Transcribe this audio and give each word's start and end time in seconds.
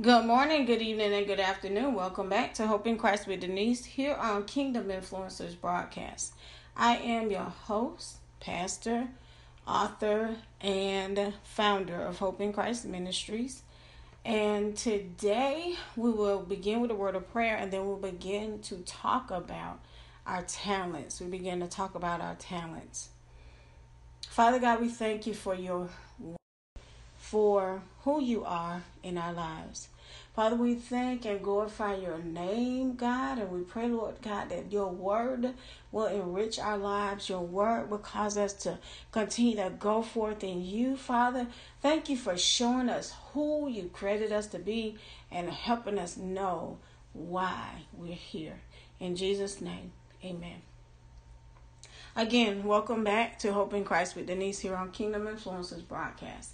Good 0.00 0.24
morning, 0.24 0.64
good 0.64 0.80
evening, 0.80 1.12
and 1.12 1.26
good 1.26 1.40
afternoon. 1.40 1.92
Welcome 1.92 2.30
back 2.30 2.54
to 2.54 2.66
Hope 2.66 2.86
in 2.86 2.96
Christ 2.96 3.26
with 3.26 3.40
Denise 3.40 3.84
here 3.84 4.14
on 4.14 4.46
Kingdom 4.46 4.88
Influencers 4.88 5.60
broadcast. 5.60 6.32
I 6.74 6.96
am 6.96 7.30
your 7.30 7.42
host, 7.42 8.16
pastor, 8.40 9.08
author, 9.68 10.36
and 10.62 11.34
founder 11.44 12.00
of 12.00 12.18
Hope 12.18 12.40
in 12.40 12.50
Christ 12.54 12.86
Ministries. 12.86 13.60
And 14.24 14.74
today 14.74 15.74
we 15.96 16.08
will 16.08 16.40
begin 16.40 16.80
with 16.80 16.90
a 16.90 16.94
word 16.94 17.14
of 17.14 17.30
prayer 17.30 17.56
and 17.56 17.70
then 17.70 17.86
we'll 17.86 17.98
begin 17.98 18.60
to 18.60 18.76
talk 18.76 19.30
about 19.30 19.80
our 20.26 20.44
talents. 20.44 21.20
We 21.20 21.26
begin 21.26 21.60
to 21.60 21.66
talk 21.66 21.94
about 21.94 22.22
our 22.22 22.36
talents. 22.36 23.10
Father 24.30 24.60
God, 24.60 24.80
we 24.80 24.88
thank 24.88 25.26
you 25.26 25.34
for 25.34 25.54
your 25.54 25.90
for 27.18 27.80
who 28.02 28.20
you 28.20 28.44
are 28.44 28.82
in 29.04 29.16
our 29.16 29.32
lives. 29.32 29.89
Father, 30.34 30.54
we 30.54 30.76
thank 30.76 31.24
and 31.24 31.42
glorify 31.42 31.96
your 31.96 32.18
name, 32.18 32.94
God, 32.94 33.38
and 33.38 33.50
we 33.50 33.62
pray, 33.62 33.88
Lord 33.88 34.22
God, 34.22 34.50
that 34.50 34.70
your 34.70 34.88
word 34.88 35.54
will 35.90 36.06
enrich 36.06 36.58
our 36.58 36.78
lives. 36.78 37.28
Your 37.28 37.40
word 37.40 37.90
will 37.90 37.98
cause 37.98 38.38
us 38.38 38.52
to 38.62 38.78
continue 39.10 39.56
to 39.56 39.70
go 39.76 40.02
forth 40.02 40.44
in 40.44 40.64
you, 40.64 40.96
Father. 40.96 41.48
Thank 41.82 42.08
you 42.08 42.16
for 42.16 42.36
showing 42.36 42.88
us 42.88 43.12
who 43.32 43.68
you 43.68 43.90
created 43.92 44.30
us 44.30 44.46
to 44.48 44.60
be 44.60 44.96
and 45.32 45.50
helping 45.50 45.98
us 45.98 46.16
know 46.16 46.78
why 47.12 47.86
we're 47.92 48.14
here. 48.14 48.60
In 49.00 49.16
Jesus' 49.16 49.60
name, 49.60 49.90
amen. 50.24 50.62
Again, 52.14 52.64
welcome 52.64 53.02
back 53.02 53.38
to 53.40 53.52
Hope 53.52 53.74
in 53.74 53.84
Christ 53.84 54.14
with 54.14 54.26
Denise 54.26 54.60
here 54.60 54.76
on 54.76 54.92
Kingdom 54.92 55.26
Influencers 55.26 55.86
broadcast. 55.86 56.52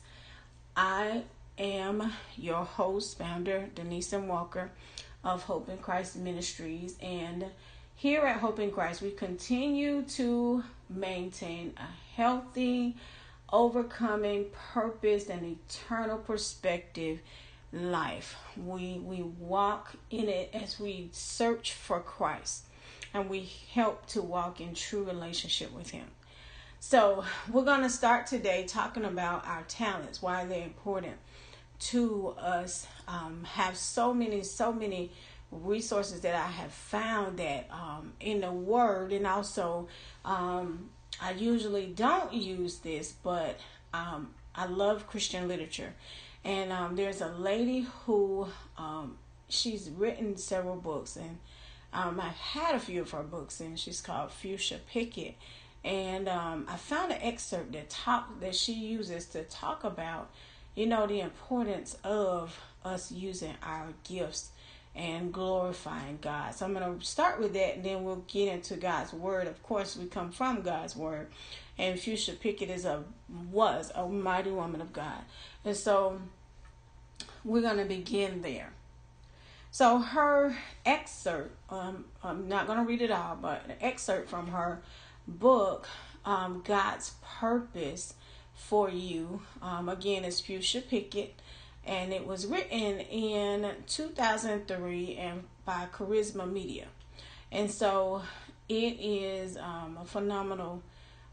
I 0.76 1.24
am 1.58 2.12
your 2.36 2.64
host, 2.64 3.18
founder, 3.18 3.68
Denise 3.74 4.12
M. 4.12 4.28
Walker 4.28 4.70
of 5.24 5.42
Hope 5.44 5.68
in 5.68 5.78
Christ 5.78 6.16
Ministries. 6.16 6.96
And 7.00 7.46
here 7.94 8.22
at 8.22 8.40
Hope 8.40 8.58
in 8.58 8.70
Christ, 8.70 9.02
we 9.02 9.10
continue 9.10 10.02
to 10.02 10.62
maintain 10.88 11.72
a 11.76 12.16
healthy, 12.16 12.96
overcoming, 13.52 14.46
purpose, 14.72 15.28
and 15.28 15.56
eternal 15.68 16.18
perspective 16.18 17.20
life. 17.72 18.36
We 18.56 19.00
we 19.02 19.22
walk 19.22 19.94
in 20.10 20.28
it 20.28 20.50
as 20.54 20.78
we 20.78 21.08
search 21.12 21.72
for 21.72 22.00
Christ 22.00 22.64
and 23.12 23.28
we 23.28 23.50
help 23.72 24.06
to 24.06 24.22
walk 24.22 24.60
in 24.60 24.74
true 24.74 25.04
relationship 25.04 25.72
with 25.72 25.90
him. 25.90 26.06
So, 26.78 27.24
we're 27.50 27.64
going 27.64 27.80
to 27.80 27.90
start 27.90 28.26
today 28.26 28.64
talking 28.68 29.04
about 29.04 29.46
our 29.46 29.62
talents, 29.62 30.22
why 30.22 30.44
they're 30.44 30.62
important 30.62 31.16
to 31.78 32.34
us. 32.38 32.86
Um, 33.08 33.44
have 33.44 33.76
so 33.76 34.12
many, 34.12 34.42
so 34.42 34.72
many 34.72 35.12
resources 35.50 36.20
that 36.22 36.34
I 36.34 36.48
have 36.48 36.72
found 36.72 37.38
that 37.38 37.68
um, 37.70 38.12
in 38.20 38.40
the 38.40 38.50
Word, 38.50 39.12
and 39.12 39.26
also 39.26 39.88
um, 40.24 40.90
I 41.20 41.32
usually 41.32 41.86
don't 41.86 42.32
use 42.32 42.78
this, 42.78 43.12
but 43.22 43.58
um, 43.94 44.34
I 44.54 44.66
love 44.66 45.06
Christian 45.06 45.48
literature. 45.48 45.94
And 46.44 46.72
um, 46.72 46.96
there's 46.96 47.20
a 47.20 47.28
lady 47.28 47.86
who 48.04 48.48
um, 48.76 49.18
she's 49.48 49.90
written 49.90 50.36
several 50.36 50.76
books, 50.76 51.16
and 51.16 51.38
I've 51.92 52.34
had 52.34 52.74
a 52.74 52.80
few 52.80 53.02
of 53.02 53.10
her 53.12 53.22
books, 53.22 53.60
and 53.60 53.78
she's 53.78 54.00
called 54.00 54.30
Fuchsia 54.32 54.78
Pickett 54.88 55.36
and 55.86 56.28
um, 56.28 56.66
I 56.68 56.76
found 56.76 57.12
an 57.12 57.22
excerpt 57.22 57.72
that 57.72 57.88
talk 57.88 58.40
that 58.40 58.56
she 58.56 58.72
uses 58.72 59.26
to 59.26 59.44
talk 59.44 59.84
about, 59.84 60.30
you 60.76 60.86
know, 60.86 61.06
the 61.06 61.20
importance 61.20 61.96
of 62.04 62.60
us 62.84 63.10
using 63.10 63.54
our 63.62 63.88
gifts 64.04 64.50
and 64.94 65.32
glorifying 65.32 66.18
God. 66.22 66.54
So 66.54 66.64
I'm 66.64 66.72
going 66.72 66.98
to 66.98 67.04
start 67.04 67.40
with 67.40 67.54
that, 67.54 67.76
and 67.76 67.84
then 67.84 68.04
we'll 68.04 68.24
get 68.28 68.52
into 68.52 68.76
God's 68.76 69.12
word. 69.12 69.46
Of 69.46 69.62
course, 69.62 69.96
we 69.96 70.06
come 70.06 70.30
from 70.30 70.62
God's 70.62 70.94
word, 70.94 71.28
and 71.76 71.98
Fuchsia 71.98 72.32
Pickett 72.32 72.70
is 72.70 72.84
a 72.84 73.02
was 73.50 73.90
a 73.94 74.06
mighty 74.06 74.50
woman 74.50 74.80
of 74.80 74.92
God, 74.92 75.22
and 75.64 75.76
so 75.76 76.20
we're 77.44 77.62
going 77.62 77.78
to 77.78 77.84
begin 77.84 78.42
there. 78.42 78.72
So 79.70 79.98
her 79.98 80.56
excerpt, 80.86 81.54
um, 81.68 82.06
I'm 82.24 82.48
not 82.48 82.66
going 82.66 82.78
to 82.78 82.84
read 82.84 83.02
it 83.02 83.10
all, 83.10 83.36
but 83.36 83.62
an 83.66 83.74
excerpt 83.82 84.30
from 84.30 84.46
her 84.48 84.80
book, 85.28 85.86
um, 86.24 86.62
God's 86.64 87.14
Purpose 87.40 88.14
for 88.56 88.90
You. 88.90 89.42
Um, 89.62 89.88
again, 89.88 90.24
it's 90.24 90.40
Fuchsia 90.40 90.80
Pickett, 90.80 91.40
and 91.84 92.12
it 92.12 92.26
was 92.26 92.46
written 92.46 93.00
in 93.00 93.70
2003 93.86 95.16
and 95.16 95.44
by 95.64 95.86
Charisma 95.92 96.50
Media. 96.50 96.86
And 97.52 97.70
so 97.70 98.22
it 98.68 98.98
is 98.98 99.56
um, 99.56 99.98
a 100.00 100.04
phenomenal 100.04 100.82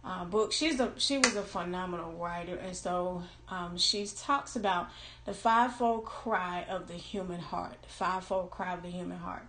uh, 0.04 0.26
book. 0.26 0.52
She's 0.52 0.80
a 0.80 0.92
she 0.98 1.18
was 1.18 1.36
a 1.36 1.42
phenomenal 1.42 2.12
writer, 2.14 2.56
and 2.56 2.76
so 2.76 3.24
um, 3.50 3.78
she 3.78 4.06
talks 4.06 4.56
about 4.56 4.90
the 5.26 5.34
fivefold 5.34 6.06
cry 6.06 6.66
of 6.70 6.88
the 6.88 6.94
human 6.94 7.40
heart. 7.40 7.82
The 7.82 7.90
fivefold 7.90 8.52
cry 8.52 8.74
of 8.74 8.84
the 8.84 8.90
human 8.90 9.18
heart, 9.18 9.48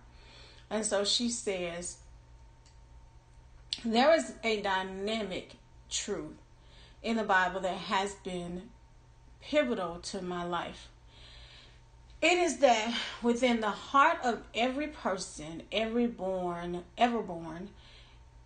and 0.69 0.85
so 0.85 1.03
she 1.03 1.29
says 1.29 1.97
there 3.83 4.13
is 4.15 4.33
a 4.43 4.61
dynamic 4.61 5.55
truth 5.89 6.37
in 7.05 7.17
the 7.17 7.23
Bible 7.23 7.59
that 7.59 7.77
has 7.77 8.15
been 8.15 8.63
pivotal 9.39 9.99
to 9.99 10.23
my 10.23 10.43
life. 10.43 10.87
It 12.19 12.39
is 12.39 12.57
that 12.57 12.95
within 13.21 13.61
the 13.61 13.69
heart 13.69 14.17
of 14.23 14.41
every 14.55 14.87
person, 14.87 15.61
every 15.71 16.07
born, 16.07 16.83
ever 16.97 17.21
born, 17.21 17.69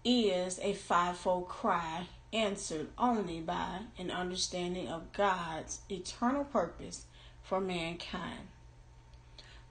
is 0.03 0.59
a 0.62 0.74
fivefold 0.74 1.48
cry 1.48 2.08
answered 2.34 2.90
only 2.98 3.40
by 3.40 3.80
an 3.98 4.12
understanding 4.12 4.90
of 4.90 5.14
God's 5.14 5.80
eternal 5.90 6.44
purpose 6.44 7.06
for 7.42 7.62
mankind. 7.62 8.50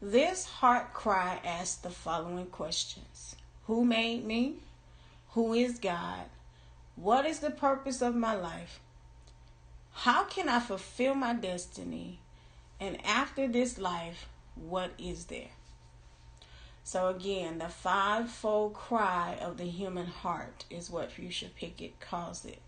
This 0.00 0.47
heart 0.47 0.94
cry 0.94 1.41
asks 1.44 1.77
the 1.77 1.91
following 1.91 2.47
questions 2.47 3.37
Who 3.66 3.84
made 3.84 4.25
me? 4.25 4.60
Who 5.32 5.53
is 5.53 5.78
God? 5.78 6.25
What 7.00 7.26
is 7.26 7.38
the 7.38 7.50
purpose 7.50 8.03
of 8.03 8.16
my 8.16 8.34
life? 8.34 8.81
How 9.92 10.25
can 10.25 10.48
I 10.48 10.59
fulfill 10.59 11.14
my 11.14 11.32
destiny? 11.32 12.19
And 12.81 12.98
after 13.06 13.47
this 13.47 13.78
life, 13.78 14.28
what 14.56 14.91
is 14.98 15.26
there? 15.26 15.50
So, 16.82 17.06
again, 17.06 17.59
the 17.59 17.69
fivefold 17.69 18.75
cry 18.75 19.38
of 19.41 19.59
the 19.59 19.66
human 19.66 20.06
heart 20.06 20.64
is 20.70 20.91
what 20.91 21.12
Fuchsia 21.12 21.50
Pickett 21.54 22.00
calls 22.00 22.44
it. 22.44 22.60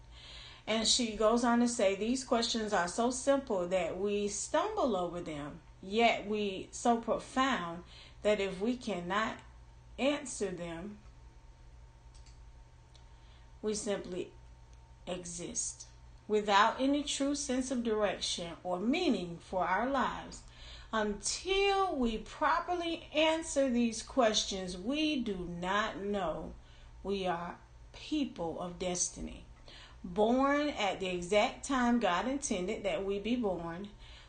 And 0.65 0.87
she 0.87 1.17
goes 1.17 1.43
on 1.43 1.59
to 1.59 1.67
say 1.67 1.97
these 1.97 2.23
questions 2.23 2.73
are 2.73 2.87
so 2.87 3.11
simple 3.11 3.67
that 3.67 3.99
we 3.99 4.29
stumble 4.29 4.97
over 4.97 5.21
them, 5.21 5.59
yet 5.83 6.29
we 6.29 6.69
so 6.71 6.99
profound 6.99 7.83
that 8.23 8.39
if 8.39 8.61
we 8.61 8.77
cannot 8.77 9.39
answer 9.99 10.51
them, 10.51 10.99
we 13.63 13.75
simply 13.75 14.31
exist 15.07 15.87
without 16.29 16.81
any 16.81 17.03
true 17.03 17.35
sense 17.35 17.71
of 17.71 17.83
direction 17.83 18.53
or 18.63 18.79
meaning 18.79 19.39
for 19.41 19.65
our 19.65 19.91
lives. 19.91 20.43
Until 20.93 21.97
we 21.97 22.19
properly 22.19 23.09
answer 23.15 23.69
these 23.69 24.03
questions, 24.03 24.77
we 24.77 25.17
do 25.17 25.49
not 25.61 26.01
know 26.01 26.53
we 27.03 27.27
are 27.27 27.57
people 27.93 28.61
of 28.61 28.79
destiny. 28.79 29.45
Born 30.03 30.71
at 30.71 31.01
the 31.01 31.09
exact 31.09 31.67
time 31.67 32.01
God 32.01 32.27
intended 32.27 32.85
that 32.85 33.05
we 33.05 33.19
be 33.19 33.37
born. 33.37 33.89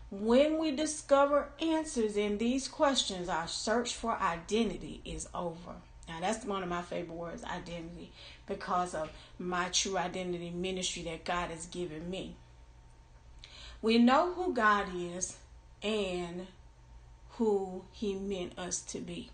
When 0.09 0.59
we 0.59 0.71
discover 0.71 1.49
answers 1.61 2.17
in 2.17 2.37
these 2.37 2.67
questions, 2.67 3.29
our 3.29 3.47
search 3.47 3.95
for 3.95 4.17
identity 4.19 5.01
is 5.05 5.29
over. 5.33 5.75
Now, 6.11 6.19
that's 6.19 6.43
one 6.43 6.61
of 6.61 6.67
my 6.67 6.81
favorite 6.81 7.15
words 7.15 7.41
identity 7.45 8.11
because 8.45 8.93
of 8.93 9.09
my 9.39 9.69
true 9.69 9.97
identity 9.97 10.49
ministry 10.49 11.03
that 11.03 11.23
God 11.23 11.51
has 11.51 11.67
given 11.67 12.09
me. 12.09 12.35
We 13.81 13.97
know 13.97 14.33
who 14.33 14.53
God 14.53 14.87
is 14.93 15.37
and 15.81 16.47
who 17.29 17.85
He 17.93 18.15
meant 18.15 18.59
us 18.59 18.81
to 18.81 18.99
be. 18.99 19.31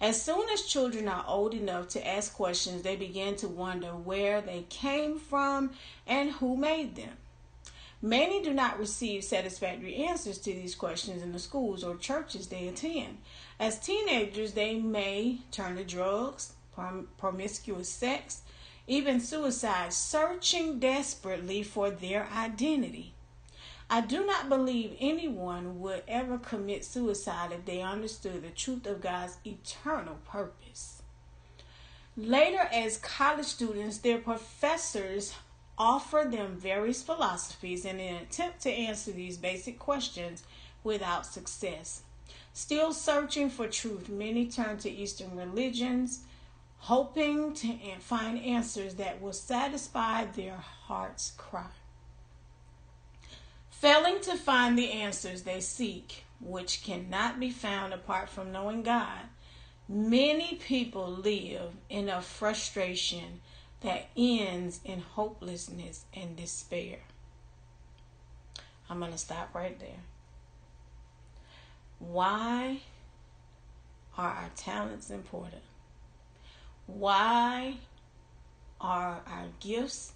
As 0.00 0.20
soon 0.20 0.48
as 0.50 0.62
children 0.62 1.06
are 1.06 1.24
old 1.28 1.54
enough 1.54 1.86
to 1.90 2.04
ask 2.04 2.34
questions, 2.34 2.82
they 2.82 2.96
begin 2.96 3.36
to 3.36 3.46
wonder 3.46 3.90
where 3.90 4.40
they 4.40 4.64
came 4.68 5.16
from 5.16 5.70
and 6.08 6.32
who 6.32 6.56
made 6.56 6.96
them. 6.96 7.16
Many 8.04 8.42
do 8.42 8.52
not 8.52 8.80
receive 8.80 9.22
satisfactory 9.22 9.94
answers 9.94 10.38
to 10.38 10.52
these 10.52 10.74
questions 10.74 11.22
in 11.22 11.30
the 11.30 11.38
schools 11.38 11.84
or 11.84 11.94
churches 11.94 12.48
they 12.48 12.66
attend. 12.66 13.18
As 13.62 13.78
teenagers, 13.78 14.54
they 14.54 14.74
may 14.80 15.38
turn 15.52 15.76
to 15.76 15.84
drugs, 15.84 16.54
prom- 16.74 17.06
promiscuous 17.16 17.88
sex, 17.88 18.42
even 18.88 19.20
suicide, 19.20 19.92
searching 19.92 20.80
desperately 20.80 21.62
for 21.62 21.88
their 21.88 22.26
identity. 22.34 23.14
I 23.88 24.00
do 24.00 24.26
not 24.26 24.48
believe 24.48 24.96
anyone 24.98 25.78
would 25.78 26.02
ever 26.08 26.38
commit 26.38 26.84
suicide 26.84 27.52
if 27.52 27.64
they 27.64 27.80
understood 27.80 28.42
the 28.42 28.50
truth 28.50 28.84
of 28.84 29.00
God's 29.00 29.36
eternal 29.46 30.16
purpose. 30.28 31.02
Later, 32.16 32.68
as 32.72 32.98
college 32.98 33.46
students, 33.46 33.98
their 33.98 34.18
professors 34.18 35.34
offer 35.78 36.26
them 36.28 36.56
various 36.56 37.00
philosophies 37.00 37.84
in 37.84 38.00
an 38.00 38.24
attempt 38.24 38.62
to 38.62 38.72
answer 38.72 39.12
these 39.12 39.36
basic 39.36 39.78
questions 39.78 40.42
without 40.82 41.26
success. 41.26 42.02
Still 42.54 42.92
searching 42.92 43.48
for 43.48 43.66
truth, 43.66 44.08
many 44.08 44.46
turn 44.46 44.78
to 44.78 44.90
Eastern 44.90 45.36
religions, 45.36 46.20
hoping 46.78 47.54
to 47.54 47.78
find 48.00 48.38
answers 48.38 48.96
that 48.96 49.22
will 49.22 49.32
satisfy 49.32 50.24
their 50.26 50.56
heart's 50.56 51.30
cry. 51.36 51.66
Failing 53.70 54.20
to 54.20 54.36
find 54.36 54.76
the 54.76 54.92
answers 54.92 55.42
they 55.42 55.60
seek, 55.60 56.24
which 56.40 56.84
cannot 56.84 57.40
be 57.40 57.50
found 57.50 57.94
apart 57.94 58.28
from 58.28 58.52
knowing 58.52 58.82
God, 58.82 59.20
many 59.88 60.54
people 60.56 61.10
live 61.10 61.72
in 61.88 62.08
a 62.08 62.20
frustration 62.20 63.40
that 63.80 64.08
ends 64.16 64.80
in 64.84 65.00
hopelessness 65.00 66.04
and 66.14 66.36
despair. 66.36 66.98
I'm 68.88 68.98
going 68.98 69.12
to 69.12 69.18
stop 69.18 69.54
right 69.54 69.78
there. 69.80 70.00
Why 72.10 72.80
are 74.18 74.30
our 74.30 74.50
talents 74.56 75.10
important? 75.10 75.62
Why 76.86 77.76
are 78.80 79.20
our 79.26 79.46
gifts 79.60 80.12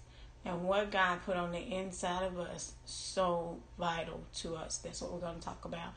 and 0.47 0.63
what 0.63 0.91
God 0.91 1.19
put 1.25 1.35
on 1.35 1.51
the 1.51 1.59
inside 1.59 2.23
of 2.23 2.39
us 2.39 2.73
so 2.85 3.57
vital 3.77 4.21
to 4.35 4.55
us. 4.55 4.77
That's 4.77 5.01
what 5.01 5.11
we're 5.11 5.19
going 5.19 5.39
to 5.39 5.41
talk 5.41 5.65
about 5.65 5.93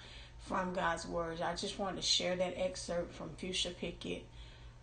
from 0.46 0.72
God's 0.72 1.06
words. 1.06 1.40
I 1.40 1.54
just 1.54 1.78
wanted 1.78 1.96
to 1.96 2.02
share 2.02 2.36
that 2.36 2.54
excerpt 2.56 3.14
from 3.14 3.30
Fuchsia 3.36 3.70
Pickett 3.70 4.24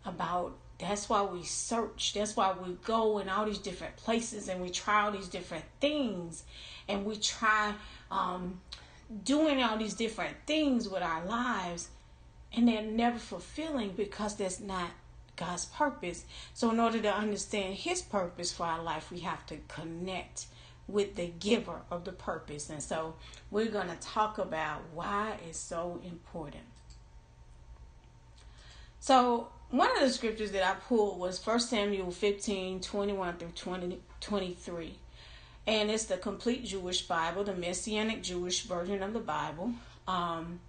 about 0.05 0.55
that's 0.79 1.09
why 1.09 1.23
we 1.23 1.43
search. 1.43 2.13
That's 2.13 2.35
why 2.35 2.53
we 2.53 2.77
go 2.85 3.17
in 3.17 3.29
all 3.29 3.45
these 3.45 3.57
different 3.57 3.95
places 3.97 4.47
and 4.47 4.61
we 4.61 4.69
try 4.69 5.03
all 5.03 5.11
these 5.11 5.27
different 5.27 5.65
things 5.81 6.43
and 6.87 7.03
we 7.03 7.15
try 7.15 7.73
um, 8.11 8.61
doing 9.23 9.63
all 9.63 9.77
these 9.77 9.93
different 9.93 10.35
things 10.45 10.89
with 10.89 11.01
our 11.01 11.25
lives 11.25 11.89
and 12.53 12.67
they're 12.67 12.81
never 12.81 13.19
fulfilling 13.19 13.91
because 13.91 14.35
that's 14.35 14.59
not 14.59 14.89
God's 15.35 15.65
purpose. 15.65 16.25
So, 16.53 16.71
in 16.71 16.79
order 16.79 16.99
to 17.01 17.13
understand 17.13 17.75
His 17.75 18.01
purpose 18.01 18.51
for 18.51 18.65
our 18.65 18.81
life, 18.81 19.11
we 19.11 19.19
have 19.19 19.45
to 19.47 19.57
connect 19.67 20.47
with 20.87 21.15
the 21.15 21.27
giver 21.27 21.81
of 21.91 22.05
the 22.05 22.11
purpose. 22.11 22.69
And 22.69 22.81
so, 22.81 23.15
we're 23.51 23.71
going 23.71 23.89
to 23.89 23.95
talk 23.97 24.37
about 24.37 24.81
why 24.93 25.37
it's 25.47 25.59
so 25.59 26.01
important. 26.03 26.63
So, 28.99 29.49
one 29.69 29.91
of 29.95 30.01
the 30.01 30.09
scriptures 30.09 30.51
that 30.51 30.63
I 30.63 30.73
pulled 30.73 31.19
was 31.19 31.45
1 31.45 31.59
Samuel 31.59 32.11
15 32.11 32.81
21 32.81 33.37
through 33.37 33.49
20, 33.49 33.99
23. 34.19 34.95
And 35.67 35.91
it's 35.91 36.05
the 36.05 36.15
complete 36.15 36.63
Jewish 36.63 37.01
Bible, 37.01 37.43
the 37.43 37.53
Messianic 37.53 38.23
Jewish 38.23 38.63
version 38.63 39.03
of 39.03 39.11
the 39.11 39.19
Bible. 39.19 39.73
Um, 40.07 40.61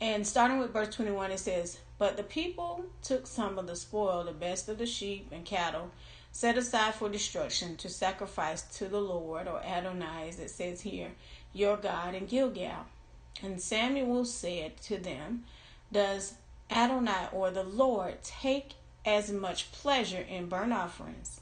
and 0.00 0.26
starting 0.26 0.58
with 0.58 0.72
verse 0.72 0.92
21, 0.96 1.30
it 1.30 1.38
says, 1.38 1.78
But 1.96 2.16
the 2.16 2.24
people 2.24 2.84
took 3.04 3.28
some 3.28 3.56
of 3.56 3.68
the 3.68 3.76
spoil, 3.76 4.24
the 4.24 4.32
best 4.32 4.68
of 4.68 4.78
the 4.78 4.86
sheep 4.86 5.28
and 5.30 5.44
cattle, 5.44 5.92
set 6.32 6.58
aside 6.58 6.94
for 6.94 7.08
destruction 7.08 7.76
to 7.76 7.88
sacrifice 7.88 8.62
to 8.78 8.88
the 8.88 9.00
Lord, 9.00 9.46
or 9.46 9.62
Adonai, 9.62 10.28
as 10.28 10.40
it 10.40 10.50
says 10.50 10.80
here, 10.80 11.12
your 11.52 11.76
God 11.76 12.16
in 12.16 12.26
Gilgal. 12.26 12.86
And 13.44 13.60
Samuel 13.60 14.24
said 14.24 14.76
to 14.82 14.98
them, 14.98 15.44
Does 15.92 16.34
Adonai 16.68 17.28
or 17.32 17.52
the 17.52 17.62
Lord 17.62 18.24
take 18.24 18.72
as 19.06 19.30
much 19.30 19.70
pleasure 19.70 20.26
in 20.28 20.48
burnt 20.48 20.72
offerings 20.72 21.41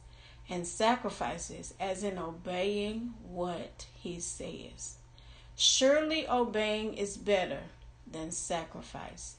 and 0.51 0.67
sacrifices 0.67 1.73
as 1.81 2.05
in 2.05 2.19
obeying 2.19 3.15
what 3.23 3.87
he 3.95 4.21
says? 4.21 4.97
Surely 5.57 6.29
obeying 6.29 6.95
is 6.95 7.17
better 7.17 7.61
than 8.11 8.31
sacrifice, 8.33 9.37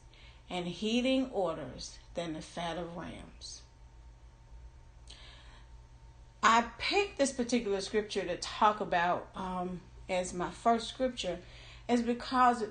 and 0.49 0.65
heeding 0.67 1.29
orders 1.31 1.99
than 2.15 2.33
the 2.33 2.41
fat 2.41 2.77
of 2.77 2.95
rams. 2.95 3.61
I 6.41 6.65
picked 6.79 7.19
this 7.19 7.31
particular 7.31 7.81
scripture 7.81 8.23
to 8.23 8.37
talk 8.37 8.79
about 8.79 9.27
um, 9.35 9.81
as 10.11 10.33
my 10.33 10.51
first 10.51 10.89
scripture, 10.89 11.39
is 11.87 12.01
because 12.01 12.63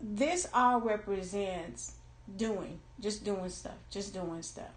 this 0.00 0.48
all 0.52 0.80
represents 0.80 1.92
doing, 2.36 2.80
just 3.00 3.24
doing 3.24 3.48
stuff, 3.48 3.74
just 3.90 4.12
doing 4.12 4.42
stuff, 4.42 4.72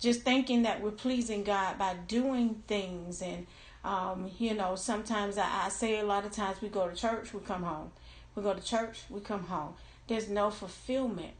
just 0.00 0.22
thinking 0.22 0.62
that 0.62 0.80
we're 0.80 0.90
pleasing 0.90 1.44
God 1.44 1.78
by 1.78 1.94
doing 2.08 2.62
things. 2.66 3.22
And, 3.22 3.46
um, 3.84 4.30
you 4.38 4.54
know, 4.54 4.74
sometimes 4.74 5.38
I, 5.38 5.66
I 5.66 5.68
say 5.68 6.00
a 6.00 6.04
lot 6.04 6.24
of 6.24 6.32
times 6.32 6.60
we 6.60 6.68
go 6.68 6.88
to 6.88 6.96
church, 6.96 7.32
we 7.32 7.40
come 7.40 7.62
home. 7.62 7.92
We 8.34 8.42
go 8.42 8.54
to 8.54 8.62
church, 8.62 9.02
we 9.10 9.20
come 9.20 9.44
home 9.44 9.74
there's 10.10 10.28
no 10.28 10.50
fulfillment. 10.50 11.34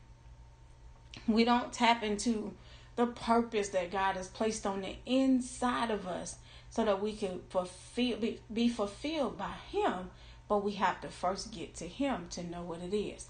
We 1.27 1.45
don't 1.45 1.73
tap 1.73 2.05
into 2.05 2.55
the 2.95 3.07
purpose 3.07 3.71
that 3.71 3.91
God 3.91 4.17
has 4.17 4.29
placed 4.29 4.65
on 4.65 4.83
the 4.83 4.95
inside 5.05 5.91
of 5.91 6.06
us 6.06 6.37
so 6.71 6.85
that 6.85 7.03
we 7.03 7.13
can 7.13 7.41
fulfill 7.49 8.19
be, 8.19 8.39
be 8.53 8.69
fulfilled 8.69 9.37
by 9.37 9.55
him, 9.73 10.11
but 10.49 10.63
we 10.63 10.73
have 10.73 11.01
to 11.01 11.09
first 11.09 11.53
get 11.53 11.75
to 11.77 11.89
him 11.89 12.29
to 12.31 12.45
know 12.45 12.63
what 12.63 12.79
it 12.81 12.97
is. 12.97 13.27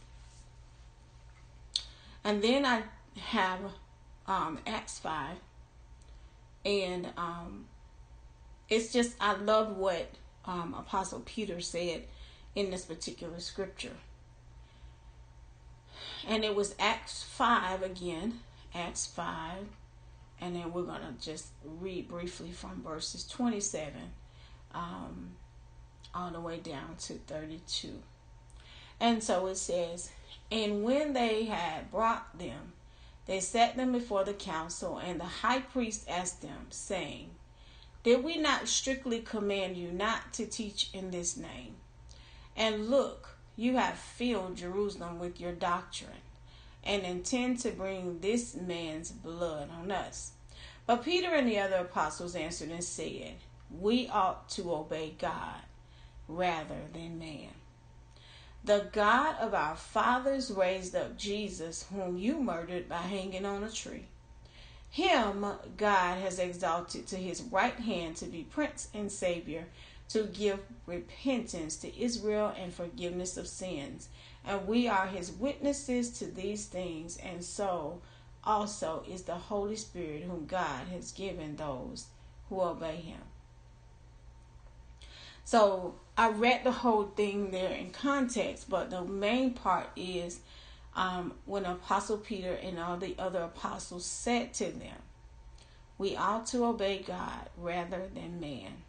And 2.23 2.43
then 2.43 2.67
I 2.67 2.83
have 3.17 3.61
um, 4.27 4.59
Acts 4.67 4.99
5 4.99 5.37
and 6.65 7.09
um, 7.17 7.67
it's 8.69 8.93
just 8.93 9.17
I 9.21 9.35
love 9.35 9.77
what 9.77 10.11
um, 10.45 10.75
Apostle 10.79 11.23
Peter 11.25 11.61
said 11.61 12.05
in 12.55 12.71
this 12.71 12.85
particular 12.85 13.41
scripture. 13.41 13.97
And 16.27 16.45
it 16.45 16.55
was 16.55 16.75
Acts 16.79 17.23
5 17.23 17.83
again, 17.83 18.41
Acts 18.75 19.07
5, 19.07 19.67
and 20.41 20.55
then 20.57 20.73
we're 20.73 20.83
going 20.83 21.01
to 21.01 21.25
just 21.25 21.49
read 21.65 22.09
briefly 22.09 22.51
from 22.51 22.83
verses 22.83 23.27
27 23.27 23.93
um, 24.75 25.31
all 26.15 26.31
the 26.31 26.41
way 26.41 26.59
down 26.59 26.97
to 27.01 27.15
32. 27.15 27.89
And 29.01 29.23
so 29.23 29.47
it 29.47 29.57
says, 29.57 30.11
And 30.51 30.83
when 30.83 31.15
they 31.15 31.45
had 31.45 31.91
brought 31.91 32.39
them, 32.39 32.73
they 33.27 33.41
set 33.41 33.77
them 33.77 33.93
before 33.93 34.25
the 34.25 34.35
council, 34.35 34.99
and 34.99 35.21
the 35.21 35.25
high 35.25 35.61
priest 35.61 36.05
asked 36.09 36.43
them, 36.43 36.67
saying, 36.71 37.31
Did 38.03 38.25
we 38.25 38.37
not 38.37 38.69
strictly 38.69 39.21
command 39.21 39.77
you 39.77 39.93
not 39.93 40.33
to 40.35 40.47
teach 40.47 40.91
in 40.93 41.11
this 41.11 41.37
name? 41.37 41.77
And 42.57 42.89
look, 42.89 43.37
you 43.57 43.77
have 43.77 43.99
filled 43.99 44.57
Jerusalem 44.57 45.19
with 45.19 45.41
your 45.41 45.53
doctrine 45.53 46.25
and 46.83 47.03
intend 47.03 47.61
to 47.61 47.71
bring 47.71 48.21
this 48.21 48.55
man's 48.55 49.11
blood 49.11 49.69
on 49.71 49.91
us. 49.91 50.33
But 50.87 51.05
Peter 51.05 51.35
and 51.35 51.47
the 51.47 51.59
other 51.59 51.77
apostles 51.77 52.35
answered 52.35 52.71
and 52.71 52.83
said, 52.83 53.35
We 53.71 54.09
ought 54.09 54.49
to 54.51 54.73
obey 54.73 55.15
God 55.19 55.61
rather 56.27 56.89
than 56.93 57.19
man. 57.19 57.51
The 58.63 58.89
God 58.93 59.37
of 59.39 59.55
our 59.55 59.75
fathers 59.75 60.51
raised 60.51 60.95
up 60.95 61.17
Jesus, 61.17 61.87
whom 61.93 62.19
you 62.19 62.41
murdered 62.41 62.89
by 62.89 62.99
hanging 62.99 63.47
on 63.47 63.65
a 63.65 63.71
tree. 63.71 64.07
Him 64.91 65.47
God 65.77 66.19
has 66.19 66.39
exalted 66.39 67.07
to 67.07 67.17
his 67.17 67.43
right 67.43 67.79
hand 67.79 68.17
to 68.17 68.27
be 68.27 68.43
Prince 68.43 68.89
and 68.93 69.11
Savior 69.11 69.67
to 70.11 70.25
give 70.25 70.59
repentance 70.87 71.77
to 71.77 72.01
Israel 72.01 72.53
and 72.59 72.75
forgiveness 72.75 73.37
of 73.37 73.47
sins. 73.47 74.09
And 74.45 74.67
we 74.67 74.89
are 74.89 75.07
his 75.07 75.31
witnesses 75.31 76.11
to 76.19 76.27
these 76.27 76.67
things, 76.67 77.17
and 77.19 77.45
so 77.45 78.01
also 78.43 79.05
is 79.09 79.23
the 79.23 79.35
Holy 79.35 79.77
Spirit, 79.77 80.25
whom 80.25 80.47
God 80.47 80.89
has 80.89 81.13
given 81.13 81.57
those 81.57 82.07
who 82.49 82.61
obey 82.61 82.97
him. 82.97 83.21
So 85.45 85.95
I 86.21 86.29
read 86.29 86.65
the 86.65 86.71
whole 86.71 87.05
thing 87.05 87.51
there 87.51 87.71
in 87.71 87.93
context, 87.93 88.69
but 88.69 88.91
the 88.91 89.03
main 89.03 89.55
part 89.55 89.87
is 89.97 90.41
um, 90.95 91.33
when 91.47 91.65
Apostle 91.65 92.19
Peter 92.19 92.59
and 92.63 92.79
all 92.79 92.99
the 92.99 93.15
other 93.19 93.41
apostles 93.41 94.05
said 94.05 94.53
to 94.55 94.67
them, 94.67 94.99
We 95.97 96.17
ought 96.17 96.45
to 96.49 96.67
obey 96.67 96.99
God 96.99 97.49
rather 97.57 98.03
than 98.15 98.39
man. 98.39 98.83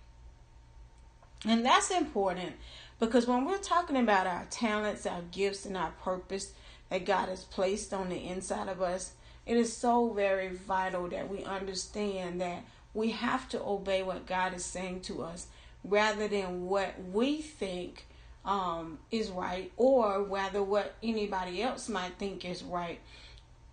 And 1.46 1.66
that's 1.66 1.90
important 1.90 2.56
because 3.00 3.28
when 3.28 3.46
we're 3.46 3.60
talking 3.60 3.96
about 3.96 4.28
our 4.28 4.46
talents, 4.50 5.06
our 5.06 5.22
gifts, 5.32 5.66
and 5.66 5.78
our 5.78 5.94
purpose 6.04 6.52
that 6.90 7.06
God 7.06 7.30
has 7.30 7.46
placed 7.46 7.94
on 7.94 8.10
the 8.10 8.28
inside 8.28 8.68
of 8.68 8.82
us, 8.82 9.14
it 9.46 9.56
is 9.56 9.72
so 9.72 10.10
very 10.10 10.50
vital 10.50 11.08
that 11.08 11.30
we 11.30 11.46
understand 11.46 12.42
that 12.42 12.66
we 12.94 13.12
have 13.12 13.48
to 13.48 13.64
obey 13.64 14.04
what 14.04 14.28
God 14.28 14.54
is 14.54 14.66
saying 14.66 15.00
to 15.04 15.24
us 15.24 15.48
rather 15.84 16.28
than 16.28 16.66
what 16.66 16.94
we 17.12 17.42
think 17.42 18.06
um, 18.46 19.00
is 19.12 19.30
right 19.30 19.72
or 19.78 20.24
rather 20.24 20.64
what 20.64 20.96
anybody 21.04 21.62
else 21.62 21.90
might 21.90 22.18
think 22.18 22.46
is 22.46 22.64
right. 22.64 23.00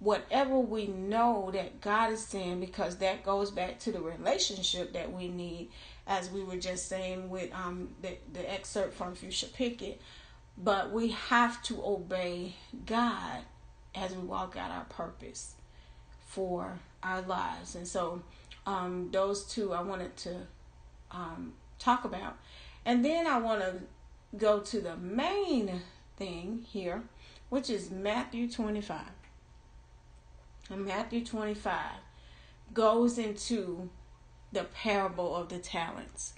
Whatever 0.01 0.59
we 0.59 0.87
know 0.87 1.51
that 1.53 1.81
God 1.81 2.13
is 2.13 2.25
saying, 2.25 2.61
because 2.61 2.97
that 2.97 3.25
goes 3.25 3.51
back 3.51 3.81
to 3.81 3.93
the 3.93 4.01
relationship 4.01 4.93
that 4.93 5.13
we 5.13 5.29
need, 5.29 5.71
as 6.07 6.31
we 6.31 6.43
were 6.43 6.57
just 6.57 6.89
saying 6.89 7.29
with 7.29 7.53
um, 7.53 7.89
the, 8.01 8.17
the 8.33 8.51
excerpt 8.51 8.95
from 8.95 9.15
Fuchsia 9.15 9.47
Pickett. 9.47 10.01
But 10.57 10.93
we 10.93 11.11
have 11.11 11.63
to 11.65 11.85
obey 11.85 12.55
God 12.87 13.43
as 13.95 14.13
we 14.15 14.23
walk 14.23 14.57
out 14.57 14.71
our 14.71 14.85
purpose 14.85 15.55
for 16.27 16.79
our 17.03 17.21
lives. 17.23 17.75
And 17.75 17.87
so, 17.87 18.23
um, 18.67 19.09
those 19.13 19.45
two 19.47 19.73
I 19.73 19.83
wanted 19.83 20.17
to 20.19 20.37
um, 21.11 21.55
talk 21.79 22.05
about. 22.05 22.37
And 22.85 23.05
then 23.05 23.27
I 23.27 23.39
want 23.39 23.61
to 23.61 23.75
go 24.37 24.61
to 24.61 24.81
the 24.81 24.97
main 24.97 25.83
thing 26.17 26.65
here, 26.67 27.03
which 27.49 27.71
is 27.71 27.91
Matthew 27.91 28.51
25. 28.51 29.01
And 30.71 30.85
Matthew 30.85 31.25
25 31.25 31.75
goes 32.75 33.19
into 33.19 33.89
the 34.53 34.65
parable 34.65 35.35
of 35.35 35.49
the 35.49 35.59
talents. 35.59 36.35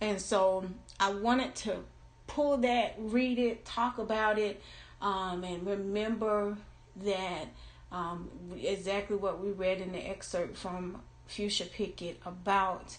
And 0.00 0.20
so 0.20 0.64
I 0.98 1.12
wanted 1.12 1.54
to 1.56 1.78
pull 2.26 2.56
that, 2.58 2.94
read 2.98 3.38
it, 3.38 3.64
talk 3.64 3.98
about 3.98 4.38
it, 4.38 4.62
um, 5.00 5.44
and 5.44 5.66
remember 5.66 6.56
that 6.96 7.46
um, 7.92 8.28
exactly 8.62 9.16
what 9.16 9.42
we 9.42 9.50
read 9.50 9.80
in 9.80 9.92
the 9.92 9.98
excerpt 9.98 10.56
from 10.56 11.02
Fuchsia 11.26 11.64
Pickett 11.66 12.20
about 12.24 12.96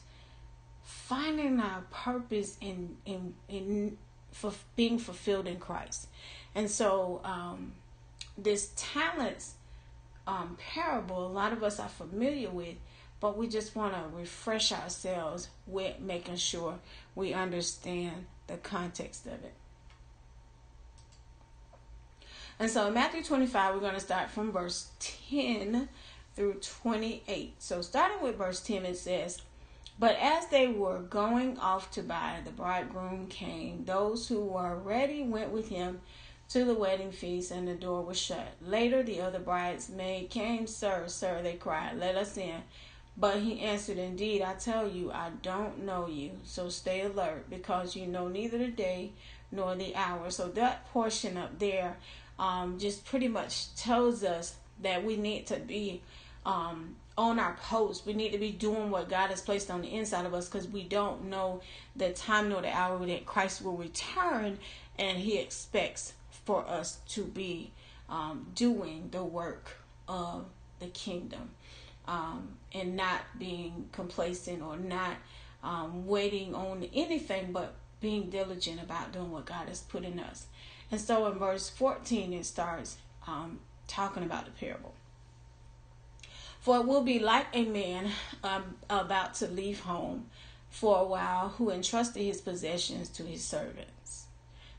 finding 0.83 1.59
our 1.59 1.81
purpose 1.91 2.57
in 2.61 2.97
in 3.05 3.33
in 3.47 3.97
for 4.31 4.53
being 4.75 4.97
fulfilled 4.97 5.47
in 5.47 5.57
Christ. 5.57 6.07
And 6.55 6.69
so 6.69 7.21
um, 7.23 7.73
this 8.37 8.71
talents 8.75 9.55
um, 10.27 10.57
parable, 10.59 11.25
a 11.25 11.27
lot 11.27 11.53
of 11.53 11.63
us 11.63 11.79
are 11.79 11.89
familiar 11.89 12.49
with, 12.49 12.75
but 13.19 13.37
we 13.37 13.47
just 13.47 13.75
want 13.75 13.93
to 13.93 14.17
refresh 14.17 14.71
ourselves 14.71 15.49
with 15.67 15.99
making 15.99 16.37
sure 16.37 16.79
we 17.15 17.33
understand 17.33 18.25
the 18.47 18.57
context 18.57 19.25
of 19.25 19.33
it. 19.33 19.53
And 22.59 22.69
so 22.69 22.87
in 22.87 22.93
Matthew 22.93 23.23
25, 23.23 23.73
we're 23.73 23.81
going 23.81 23.95
to 23.95 23.99
start 23.99 24.29
from 24.29 24.51
verse 24.51 24.89
10 24.99 25.89
through 26.35 26.53
28. 26.61 27.53
So 27.57 27.81
starting 27.81 28.21
with 28.21 28.37
verse 28.37 28.61
10, 28.61 28.85
it 28.85 28.97
says, 28.97 29.41
But 30.01 30.17
as 30.19 30.47
they 30.47 30.65
were 30.65 30.97
going 30.97 31.59
off 31.59 31.91
to 31.91 32.01
buy, 32.01 32.39
the 32.43 32.49
bridegroom 32.49 33.27
came. 33.27 33.85
Those 33.85 34.27
who 34.27 34.43
were 34.43 34.75
ready 34.75 35.21
went 35.21 35.51
with 35.51 35.69
him 35.69 36.01
to 36.49 36.65
the 36.65 36.73
wedding 36.73 37.11
feast, 37.11 37.51
and 37.51 37.67
the 37.67 37.75
door 37.75 38.01
was 38.01 38.19
shut. 38.19 38.47
Later, 38.65 39.03
the 39.03 39.21
other 39.21 39.37
bridesmaids 39.37 40.33
came. 40.33 40.65
Sir, 40.65 41.03
sir, 41.05 41.43
they 41.43 41.53
cried, 41.53 41.99
Let 41.99 42.15
us 42.15 42.35
in. 42.35 42.63
But 43.15 43.41
he 43.41 43.59
answered, 43.59 43.99
Indeed, 43.99 44.41
I 44.41 44.55
tell 44.55 44.89
you, 44.89 45.11
I 45.11 45.29
don't 45.43 45.85
know 45.85 46.07
you. 46.07 46.31
So 46.45 46.69
stay 46.69 47.01
alert, 47.01 47.47
because 47.47 47.95
you 47.95 48.07
know 48.07 48.27
neither 48.27 48.57
the 48.57 48.69
day 48.69 49.11
nor 49.51 49.75
the 49.75 49.95
hour. 49.95 50.31
So 50.31 50.47
that 50.47 50.91
portion 50.91 51.37
up 51.37 51.59
there 51.59 51.97
um, 52.39 52.79
just 52.79 53.05
pretty 53.05 53.27
much 53.27 53.75
tells 53.75 54.23
us 54.23 54.55
that 54.81 55.05
we 55.05 55.15
need 55.15 55.45
to 55.45 55.57
be 55.59 56.01
um, 56.43 56.95
on 57.21 57.37
our 57.37 57.55
post. 57.61 58.03
We 58.07 58.13
need 58.13 58.31
to 58.31 58.39
be 58.39 58.51
doing 58.51 58.89
what 58.89 59.07
God 59.07 59.29
has 59.29 59.41
placed 59.41 59.69
on 59.69 59.81
the 59.81 59.93
inside 59.93 60.25
of 60.25 60.33
us 60.33 60.49
because 60.49 60.67
we 60.67 60.83
don't 60.83 61.25
know 61.25 61.61
the 61.95 62.09
time 62.13 62.49
nor 62.49 62.63
the 62.63 62.75
hour 62.75 63.05
that 63.05 63.27
Christ 63.27 63.63
will 63.63 63.77
return, 63.77 64.57
and 64.97 65.19
He 65.19 65.37
expects 65.37 66.13
for 66.45 66.67
us 66.67 66.97
to 67.09 67.23
be 67.23 67.71
um, 68.09 68.47
doing 68.55 69.09
the 69.11 69.23
work 69.23 69.77
of 70.07 70.45
the 70.79 70.87
kingdom 70.87 71.51
um, 72.07 72.57
and 72.73 72.95
not 72.95 73.21
being 73.37 73.87
complacent 73.91 74.63
or 74.63 74.75
not 74.75 75.13
um, 75.63 76.07
waiting 76.07 76.55
on 76.55 76.89
anything 76.91 77.51
but 77.51 77.75
being 78.01 78.31
diligent 78.31 78.81
about 78.81 79.11
doing 79.11 79.29
what 79.29 79.45
God 79.45 79.67
has 79.67 79.81
put 79.81 80.03
in 80.03 80.19
us. 80.19 80.47
And 80.89 80.99
so 80.99 81.27
in 81.27 81.37
verse 81.37 81.69
14, 81.69 82.33
it 82.33 82.47
starts 82.47 82.97
um, 83.27 83.59
talking 83.87 84.23
about 84.23 84.45
the 84.45 84.51
parable. 84.51 84.95
For 86.61 86.77
it 86.77 86.85
will 86.85 87.01
be 87.01 87.19
like 87.19 87.47
a 87.53 87.65
man 87.65 88.11
um, 88.43 88.75
about 88.89 89.33
to 89.35 89.47
leave 89.47 89.81
home 89.81 90.27
for 90.69 90.99
a 90.99 91.03
while 91.03 91.49
who 91.49 91.69
entrusted 91.69 92.23
his 92.23 92.39
possessions 92.39 93.09
to 93.09 93.23
his 93.23 93.43
servants. 93.43 94.27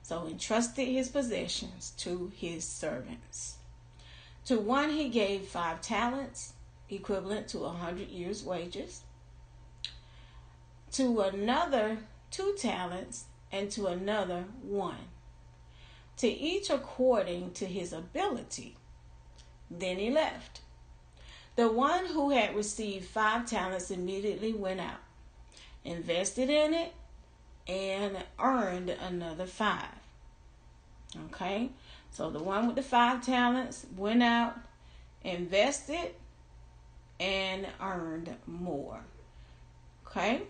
So 0.03 0.27
entrusted 0.27 0.89
his 0.89 1.09
possessions 1.09 1.93
to 1.99 2.33
his 2.35 2.65
servants. 2.65 3.57
To 4.47 4.59
one 4.59 4.91
he 4.91 5.09
gave 5.09 5.43
five 5.43 5.81
talents, 5.81 6.55
equivalent 6.89 7.49
to 7.49 7.65
a 7.65 7.71
hundred 7.71 8.09
years' 8.09 8.43
wages. 8.43 9.03
To 10.93 11.21
another 11.21 11.99
two 12.31 12.55
talents, 12.59 13.27
and 13.53 13.71
to 13.71 13.87
another 13.87 14.47
one 14.63 15.09
to 16.17 16.29
each 16.29 16.71
according 16.71 17.53
to 17.53 17.67
his 17.67 17.93
ability. 17.93 18.77
Then 19.71 19.99
he 19.99 20.11
left. 20.11 20.61
The 21.57 21.71
one 21.71 22.07
who 22.07 22.31
had 22.31 22.57
received 22.57 23.07
five 23.07 23.47
talents 23.47 23.91
immediately 23.91 24.53
went 24.53 24.81
out, 24.81 25.01
invested 25.85 26.49
in 26.49 26.73
it, 26.73 26.93
and 27.69 28.25
earned 28.39 28.91
another 28.91 29.47
five. 29.47 29.89
Okay? 31.27 31.71
So 32.11 32.31
the 32.31 32.43
one 32.43 32.67
with 32.67 32.77
the 32.77 32.83
five 32.83 33.25
talents 33.25 33.87
went 33.97 34.23
out, 34.23 34.57
invested, 35.23 36.15
and 37.21 37.67
earned 37.81 38.35
more. 38.47 39.01
Okay? 40.07 40.43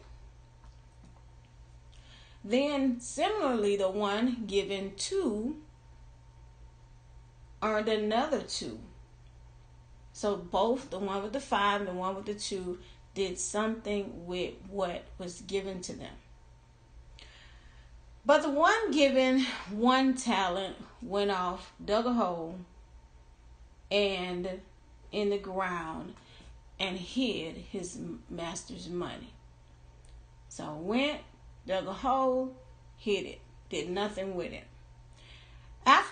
Then, 2.45 3.01
similarly, 3.01 3.77
the 3.77 3.91
one 3.91 4.45
given 4.47 4.93
two 4.97 5.57
earned 7.63 7.89
another 7.89 8.41
two. 8.43 8.81
So, 10.13 10.37
both 10.37 10.91
the 10.91 10.99
one 10.99 11.23
with 11.23 11.33
the 11.33 11.41
five 11.41 11.81
and 11.81 11.89
the 11.89 11.95
one 11.95 12.15
with 12.15 12.27
the 12.27 12.35
two 12.35 12.79
did 13.15 13.39
something 13.39 14.27
with 14.27 14.55
what 14.71 15.05
was 15.19 15.41
given 15.43 15.81
to 15.83 15.93
them. 15.93 16.15
But 18.25 18.43
the 18.43 18.51
one 18.51 18.93
given 18.93 19.45
one 19.71 20.15
talent 20.15 20.77
went 21.03 21.31
off, 21.31 21.73
dug 21.85 22.07
a 22.07 22.13
hole, 22.13 22.59
and 23.91 24.61
in 25.11 25.31
the 25.31 25.39
ground 25.39 26.15
and 26.79 26.99
hid 26.99 27.57
his 27.57 27.99
master's 28.31 28.89
money. 28.89 29.33
So 30.49 30.75
went, 30.75 31.21
dug 31.67 31.87
a 31.87 31.93
hole, 31.93 32.57
hid 32.97 33.27
it, 33.27 33.41
did 33.69 33.91
nothing 33.91 34.35
with 34.35 34.53
it. 34.53 34.65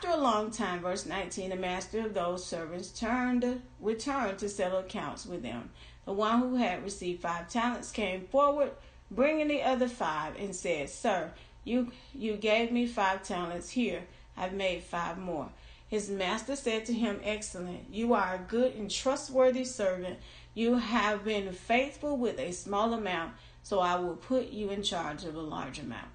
After 0.02 0.16
a 0.16 0.23
long 0.23 0.50
time, 0.50 0.80
verse 0.80 1.04
19, 1.04 1.50
the 1.50 1.57
master 1.57 2.00
of 2.00 2.14
those 2.14 2.42
servants 2.42 2.88
turned, 2.88 3.61
returned 3.78 4.38
to 4.38 4.49
settle 4.49 4.78
accounts 4.78 5.26
with 5.26 5.42
them. 5.42 5.69
The 6.07 6.14
one 6.14 6.40
who 6.40 6.57
had 6.57 6.83
received 6.83 7.21
five 7.21 7.50
talents 7.50 7.90
came 7.90 8.26
forward, 8.28 8.71
bringing 9.11 9.49
the 9.49 9.62
other 9.62 9.88
five, 9.88 10.37
and 10.38 10.57
said, 10.57 10.88
Sir, 10.88 11.33
you, 11.64 11.92
you 12.14 12.37
gave 12.37 12.73
me 12.73 12.87
five 12.87 13.25
talents. 13.25 13.69
Here, 13.69 14.04
I've 14.38 14.54
made 14.54 14.85
five 14.85 15.19
more. 15.19 15.50
His 15.87 16.09
master 16.09 16.57
said 16.57 16.87
to 16.87 16.95
him, 16.95 17.21
Excellent. 17.23 17.92
You 17.92 18.14
are 18.14 18.37
a 18.37 18.49
good 18.50 18.76
and 18.76 18.90
trustworthy 18.90 19.66
servant. 19.66 20.19
You 20.54 20.76
have 20.76 21.26
been 21.26 21.52
faithful 21.52 22.16
with 22.16 22.38
a 22.38 22.52
small 22.52 22.95
amount 22.95 23.35
so 23.62 23.80
I 23.80 23.97
will 23.97 24.16
put 24.16 24.49
you 24.49 24.71
in 24.71 24.83
charge 24.83 25.25
of 25.25 25.35
a 25.35 25.42
large 25.42 25.78
amount. 25.78 26.09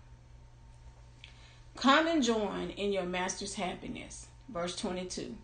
Come 1.75 2.07
and 2.07 2.23
join 2.23 2.69
in 2.71 2.93
your 2.93 3.03
master's 3.03 3.55
happiness. 3.55 4.27
Verse 4.47 4.75
22. 4.75 5.35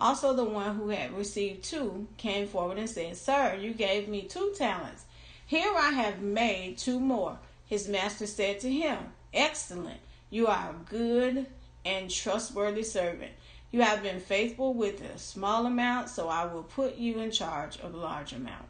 Also, 0.00 0.32
the 0.34 0.44
one 0.44 0.76
who 0.76 0.88
had 0.88 1.16
received 1.16 1.64
two 1.64 2.08
came 2.16 2.46
forward 2.46 2.78
and 2.78 2.90
said, 2.90 3.16
Sir, 3.16 3.56
you 3.60 3.72
gave 3.72 4.08
me 4.08 4.22
two 4.22 4.52
talents. 4.56 5.04
Here 5.46 5.72
I 5.76 5.90
have 5.90 6.20
made 6.20 6.78
two 6.78 7.00
more. 7.00 7.38
His 7.66 7.88
master 7.88 8.26
said 8.26 8.60
to 8.60 8.72
him, 8.72 8.98
Excellent. 9.32 10.00
You 10.30 10.46
are 10.46 10.70
a 10.70 10.90
good 10.90 11.46
and 11.84 12.10
trustworthy 12.10 12.82
servant. 12.82 13.32
You 13.70 13.82
have 13.82 14.02
been 14.02 14.20
faithful 14.20 14.74
with 14.74 15.00
a 15.00 15.18
small 15.18 15.66
amount, 15.66 16.08
so 16.08 16.28
I 16.28 16.44
will 16.46 16.62
put 16.62 16.96
you 16.96 17.18
in 17.20 17.30
charge 17.30 17.78
of 17.78 17.94
a 17.94 17.98
large 17.98 18.32
amount. 18.32 18.66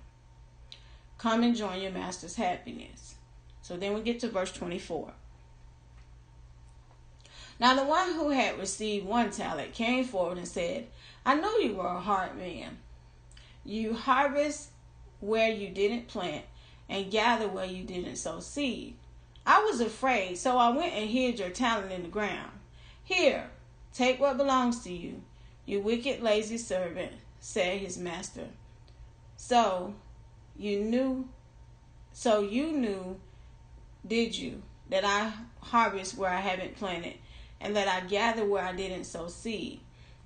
Come 1.19 1.43
and 1.43 1.57
join 1.57 1.81
your 1.81 1.93
master's 1.93 2.37
happiness. 2.37 3.15
So 3.63 3.77
then 3.77 3.95
we 3.95 4.03
get 4.03 4.21
to 4.21 4.29
verse 4.29 4.53
24. 4.53 5.13
Now 7.61 7.75
the 7.75 7.85
one 7.85 8.13
who 8.13 8.31
had 8.31 8.59
received 8.59 9.07
one 9.07 9.31
talent 9.31 9.73
came 9.73 10.05
forward 10.05 10.39
and 10.39 10.47
said, 10.47 10.87
I 11.27 11.35
know 11.35 11.59
you 11.59 11.75
were 11.75 11.87
a 11.87 12.01
hard 12.01 12.37
man. 12.37 12.79
You 13.65 13.95
harvest 13.95 14.71
where 15.21 15.51
you 15.51 15.69
didn't 15.69 16.09
plant 16.09 16.45
and 16.89 17.11
gather 17.11 17.49
where 17.49 17.67
you 17.67 17.85
didn't 17.85 18.17
sow 18.17 18.41
seed. 18.41 18.95
I 19.45 19.63
was 19.63 19.81
afraid, 19.81 20.39
so 20.39 20.57
I 20.59 20.71
went 20.71 20.93
and 20.93 21.11
hid 21.11 21.39
your 21.39 21.51
talent 21.51 21.93
in 21.93 22.03
the 22.03 22.09
ground. 22.09 22.53
Here, 23.03 23.51
take 23.93 24.21
what 24.21 24.37
belongs 24.37 24.85
to 24.85 24.93
you, 24.93 25.23
you 25.65 25.81
wicked, 25.81 26.23
lazy 26.23 26.59
servant, 26.59 27.13
said 27.41 27.79
his 27.79 27.99
master. 27.99 28.49
So 29.37 29.95
you 30.57 30.81
knew, 30.81 31.29
so 32.13 32.41
you 32.43 32.73
knew, 32.73 33.21
did 34.07 34.37
you, 34.37 34.63
that 34.91 35.05
I 35.05 35.33
harvest 35.61 36.17
where 36.17 36.31
I 36.31 36.41
haven't 36.41 36.77
planted, 36.77 37.15
and 37.61 37.77
that 37.77 37.89
I 37.89 38.07
gather 38.07 38.45
where 38.45 38.65
I 38.65 38.73
didn't 38.73 39.05
sow 39.05 39.29
seed? 39.29 39.81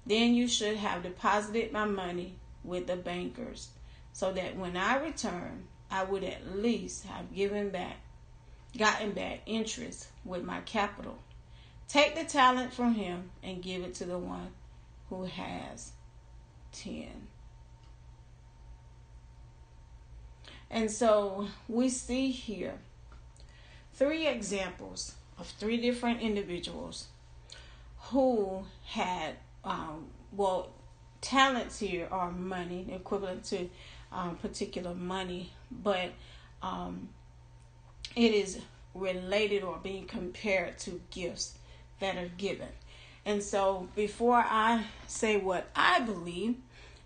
Then 0.07 0.35
you 0.35 0.49
should 0.49 0.77
have 0.77 1.03
deposited 1.03 1.73
my 1.73 1.85
money 1.85 2.35
with 2.65 2.87
the 2.87 2.97
bankers, 2.97 3.69
so 4.13 4.33
that 4.33 4.57
when 4.57 4.77
I 4.77 4.97
return, 4.97 5.65
I 5.91 6.05
would 6.05 6.25
at 6.25 6.57
least 6.57 7.07
have 7.07 7.35
given 7.35 7.71
back 7.71 7.97
gotten 8.77 9.13
back 9.13 9.41
interest 9.47 10.09
with 10.25 10.45
my 10.45 10.61
capital. 10.61 11.19
Take 11.89 12.15
the 12.15 12.25
talent 12.25 12.73
from 12.73 12.95
him 12.95 13.31
and 13.43 13.63
give 13.63 13.83
it 13.83 13.95
to 13.97 14.05
the 14.05 14.19
one 14.19 14.49
who 15.11 15.25
has 15.25 15.93
10. 16.73 17.29
And 20.71 20.91
so 20.91 21.49
we 21.69 21.91
see 21.91 22.31
here 22.31 22.79
three 23.93 24.27
examples 24.27 25.17
of 25.39 25.47
three 25.47 25.77
different 25.77 26.23
individuals 26.23 27.09
who 28.13 28.65
had, 28.85 29.35
um, 29.65 30.07
well, 30.33 30.71
talents 31.23 31.79
here 31.79 32.09
are 32.11 32.31
money, 32.31 32.87
equivalent 32.93 33.45
to 33.45 33.71
um, 34.13 34.37
particular 34.37 34.95
money, 34.95 35.51
but 35.71 36.11
um, 36.63 37.09
it 38.15 38.33
is 38.35 38.61
related 38.95 39.63
or 39.63 39.79
being 39.83 40.05
compared 40.05 40.79
to 40.81 41.01
gifts 41.11 41.57
that 42.01 42.17
are 42.17 42.31
given. 42.37 42.69
And 43.25 43.43
so, 43.43 43.89
before 43.95 44.45
I 44.47 44.85
say 45.07 45.39
what 45.39 45.69
I 45.75 46.01
believe 46.01 46.57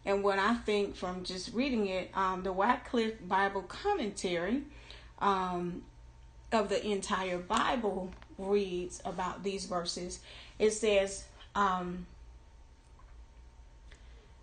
and 0.05 0.25
what 0.25 0.39
I 0.39 0.55
think 0.55 0.97
from 0.97 1.23
just 1.23 1.53
reading 1.53 1.87
it, 1.87 2.11
um, 2.15 2.43
the 2.43 2.53
Wycliffe 2.53 3.29
Bible 3.29 3.63
commentary 3.63 4.63
um, 5.21 5.83
of 6.51 6.69
the 6.69 6.85
entire 6.85 7.39
Bible 7.39 8.11
reads 8.39 9.01
about 9.05 9.43
these 9.43 9.67
verses. 9.67 10.21
It 10.59 10.73
says, 10.73 11.25
um, 11.55 12.07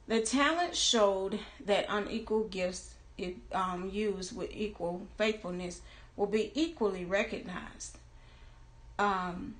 The 0.07 0.21
talent 0.21 0.75
showed 0.75 1.39
that 1.65 1.85
unequal 1.89 2.45
gifts, 2.45 2.93
if 3.17 3.33
um, 3.51 3.89
used 3.91 4.35
with 4.35 4.51
equal 4.53 5.07
faithfulness, 5.17 5.81
will 6.15 6.27
be 6.27 6.51
equally 6.55 7.05
recognized. 7.05 7.97
Um, 8.99 9.55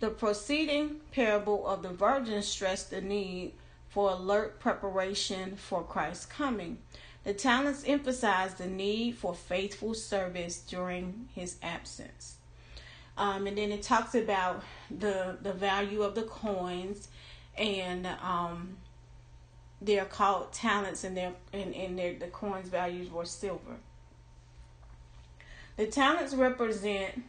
the 0.00 0.08
preceding 0.08 1.00
parable 1.12 1.66
of 1.66 1.82
the 1.82 1.90
virgin 1.90 2.42
stressed 2.42 2.90
the 2.90 3.02
need 3.02 3.52
for 3.90 4.10
alert 4.10 4.58
preparation 4.60 5.56
for 5.56 5.82
Christ's 5.82 6.24
coming. 6.26 6.78
The 7.24 7.34
talents 7.34 7.84
emphasized 7.86 8.58
the 8.58 8.66
need 8.66 9.16
for 9.16 9.34
faithful 9.34 9.92
service 9.92 10.58
during 10.58 11.28
his 11.34 11.56
absence. 11.62 12.36
Um, 13.20 13.46
and 13.46 13.58
then 13.58 13.70
it 13.70 13.82
talks 13.82 14.14
about 14.14 14.62
the 14.90 15.36
the 15.42 15.52
value 15.52 16.02
of 16.02 16.14
the 16.14 16.22
coins, 16.22 17.08
and 17.54 18.06
um, 18.06 18.78
they're 19.82 20.06
called 20.06 20.54
talents, 20.54 21.04
and 21.04 21.14
their 21.14 21.34
and, 21.52 21.74
and 21.74 21.98
the 21.98 22.28
coins' 22.28 22.70
values 22.70 23.10
were 23.10 23.26
silver. 23.26 23.76
The 25.76 25.86
talents 25.86 26.32
represent 26.32 27.22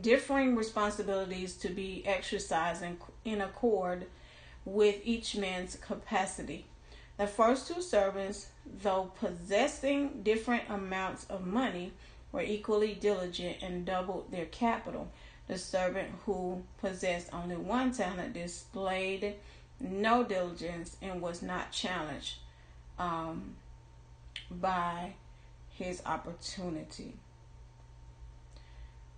differing 0.00 0.56
responsibilities 0.56 1.56
to 1.56 1.68
be 1.68 2.02
exercised 2.06 2.82
in, 2.82 2.96
in 3.26 3.42
accord 3.42 4.06
with 4.64 4.96
each 5.04 5.36
man's 5.36 5.76
capacity. 5.76 6.64
The 7.18 7.26
first 7.26 7.68
two 7.68 7.82
servants, 7.82 8.46
though 8.82 9.12
possessing 9.20 10.22
different 10.22 10.64
amounts 10.70 11.26
of 11.26 11.46
money, 11.46 11.92
were 12.32 12.42
equally 12.42 12.94
diligent 12.94 13.62
and 13.62 13.84
doubled 13.84 14.32
their 14.32 14.46
capital. 14.46 15.08
The 15.48 15.58
servant 15.58 16.08
who 16.24 16.62
possessed 16.80 17.28
only 17.32 17.56
one 17.56 17.92
talent 17.92 18.32
displayed 18.32 19.34
no 19.80 20.24
diligence 20.24 20.96
and 21.02 21.20
was 21.20 21.42
not 21.42 21.72
challenged 21.72 22.36
um, 22.98 23.56
by 24.50 25.14
his 25.70 26.02
opportunity. 26.06 27.14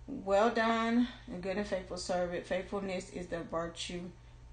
Well 0.07 0.49
done, 0.49 1.07
a 1.33 1.37
good 1.37 1.57
and 1.57 1.65
faithful 1.65 1.97
servant. 1.97 2.45
Faithfulness 2.45 3.09
is 3.11 3.27
the 3.27 3.39
virtue 3.39 4.01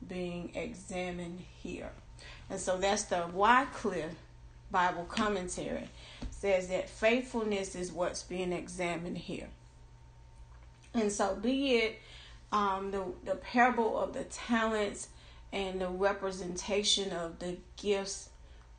being 0.08 0.52
examined 0.54 1.42
here. 1.62 1.90
And 2.48 2.58
so 2.60 2.76
that's 2.76 3.04
the 3.04 3.26
Wycliffe 3.32 4.14
Bible 4.70 5.04
commentary. 5.04 5.88
Says 6.42 6.66
that 6.66 6.90
faithfulness 6.90 7.76
is 7.76 7.92
what's 7.92 8.24
being 8.24 8.52
examined 8.52 9.16
here. 9.16 9.46
And 10.92 11.12
so 11.12 11.36
be 11.36 11.76
it 11.76 12.00
um, 12.50 12.90
the, 12.90 13.04
the 13.24 13.36
parable 13.36 13.96
of 13.96 14.12
the 14.12 14.24
talents 14.24 15.06
and 15.52 15.80
the 15.80 15.88
representation 15.88 17.12
of 17.12 17.38
the 17.38 17.58
gifts 17.76 18.30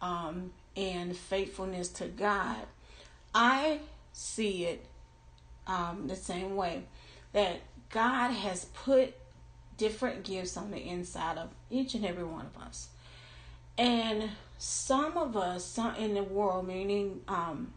um, 0.01 0.51
and 0.75 1.15
faithfulness 1.15 1.87
to 1.87 2.07
God. 2.07 2.57
I 3.33 3.79
see 4.11 4.65
it 4.65 4.85
um, 5.65 6.07
the 6.09 6.17
same 6.17 6.57
way 6.57 6.83
that 7.31 7.61
God 7.89 8.31
has 8.31 8.65
put 8.65 9.13
different 9.77 10.23
gifts 10.23 10.57
on 10.57 10.69
the 10.69 10.85
inside 10.85 11.37
of 11.37 11.47
each 11.69 11.95
and 11.95 12.05
every 12.05 12.25
one 12.25 12.45
of 12.53 12.61
us. 12.61 12.89
And 13.77 14.31
some 14.57 15.17
of 15.17 15.35
us, 15.35 15.65
some 15.65 15.95
in 15.95 16.13
the 16.13 16.23
world, 16.23 16.67
meaning 16.67 17.21
um, 17.27 17.73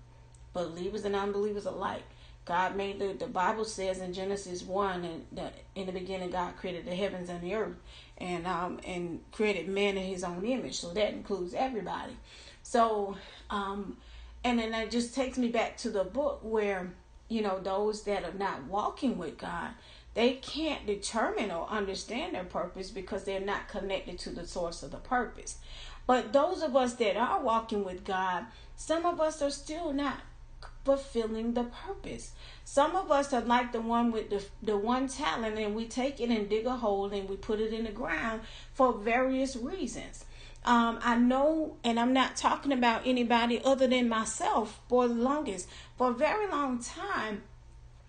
believers 0.52 1.04
and 1.04 1.16
unbelievers 1.16 1.66
alike, 1.66 2.02
God 2.46 2.76
made 2.76 3.00
the, 3.00 3.12
the 3.12 3.26
Bible 3.26 3.64
says 3.64 3.98
in 3.98 4.12
Genesis 4.12 4.62
1 4.62 5.04
and 5.04 5.26
that 5.32 5.54
in 5.74 5.86
the 5.86 5.92
beginning 5.92 6.30
God 6.30 6.56
created 6.56 6.86
the 6.86 6.94
heavens 6.94 7.28
and 7.28 7.42
the 7.42 7.54
earth 7.54 7.74
and 8.18 8.46
um 8.46 8.78
and 8.86 9.20
created 9.32 9.68
man 9.68 9.98
in 9.98 10.04
his 10.04 10.22
own 10.22 10.44
image. 10.44 10.78
So 10.78 10.92
that 10.94 11.12
includes 11.12 11.54
everybody. 11.54 12.16
So 12.62 13.16
um 13.50 13.96
and 14.44 14.60
then 14.60 14.70
that 14.70 14.92
just 14.92 15.12
takes 15.12 15.36
me 15.36 15.48
back 15.48 15.76
to 15.78 15.90
the 15.90 16.04
book 16.04 16.38
where 16.42 16.92
you 17.28 17.42
know, 17.42 17.58
those 17.58 18.04
that 18.04 18.24
are 18.24 18.38
not 18.38 18.64
walking 18.64 19.18
with 19.18 19.38
God, 19.38 19.70
they 20.14 20.34
can't 20.34 20.86
determine 20.86 21.50
or 21.50 21.68
understand 21.68 22.34
their 22.34 22.44
purpose 22.44 22.90
because 22.90 23.24
they're 23.24 23.40
not 23.40 23.68
connected 23.68 24.18
to 24.20 24.30
the 24.30 24.46
source 24.46 24.82
of 24.82 24.92
the 24.92 24.96
purpose. 24.98 25.58
But 26.06 26.32
those 26.32 26.62
of 26.62 26.76
us 26.76 26.94
that 26.94 27.16
are 27.16 27.40
walking 27.40 27.84
with 27.84 28.04
God, 28.04 28.46
some 28.76 29.04
of 29.04 29.20
us 29.20 29.42
are 29.42 29.50
still 29.50 29.92
not 29.92 30.20
fulfilling 30.84 31.54
the 31.54 31.64
purpose. 31.64 32.30
Some 32.64 32.94
of 32.94 33.10
us 33.10 33.32
are 33.32 33.40
like 33.40 33.72
the 33.72 33.80
one 33.80 34.12
with 34.12 34.30
the, 34.30 34.44
the 34.62 34.76
one 34.76 35.08
talent 35.08 35.58
and 35.58 35.74
we 35.74 35.86
take 35.86 36.20
it 36.20 36.30
and 36.30 36.48
dig 36.48 36.64
a 36.64 36.76
hole 36.76 37.12
and 37.12 37.28
we 37.28 37.36
put 37.36 37.60
it 37.60 37.72
in 37.72 37.84
the 37.84 37.90
ground 37.90 38.42
for 38.72 38.92
various 38.92 39.56
reasons. 39.56 40.24
Um, 40.64 40.98
I 41.02 41.16
know, 41.16 41.76
and 41.84 41.98
I'm 41.98 42.12
not 42.12 42.36
talking 42.36 42.72
about 42.72 43.02
anybody 43.06 43.60
other 43.64 43.86
than 43.86 44.08
myself 44.08 44.80
for 44.88 45.06
the 45.06 45.14
longest. 45.14 45.68
For 45.96 46.10
a 46.10 46.14
very 46.14 46.48
long 46.48 46.80
time, 46.80 47.42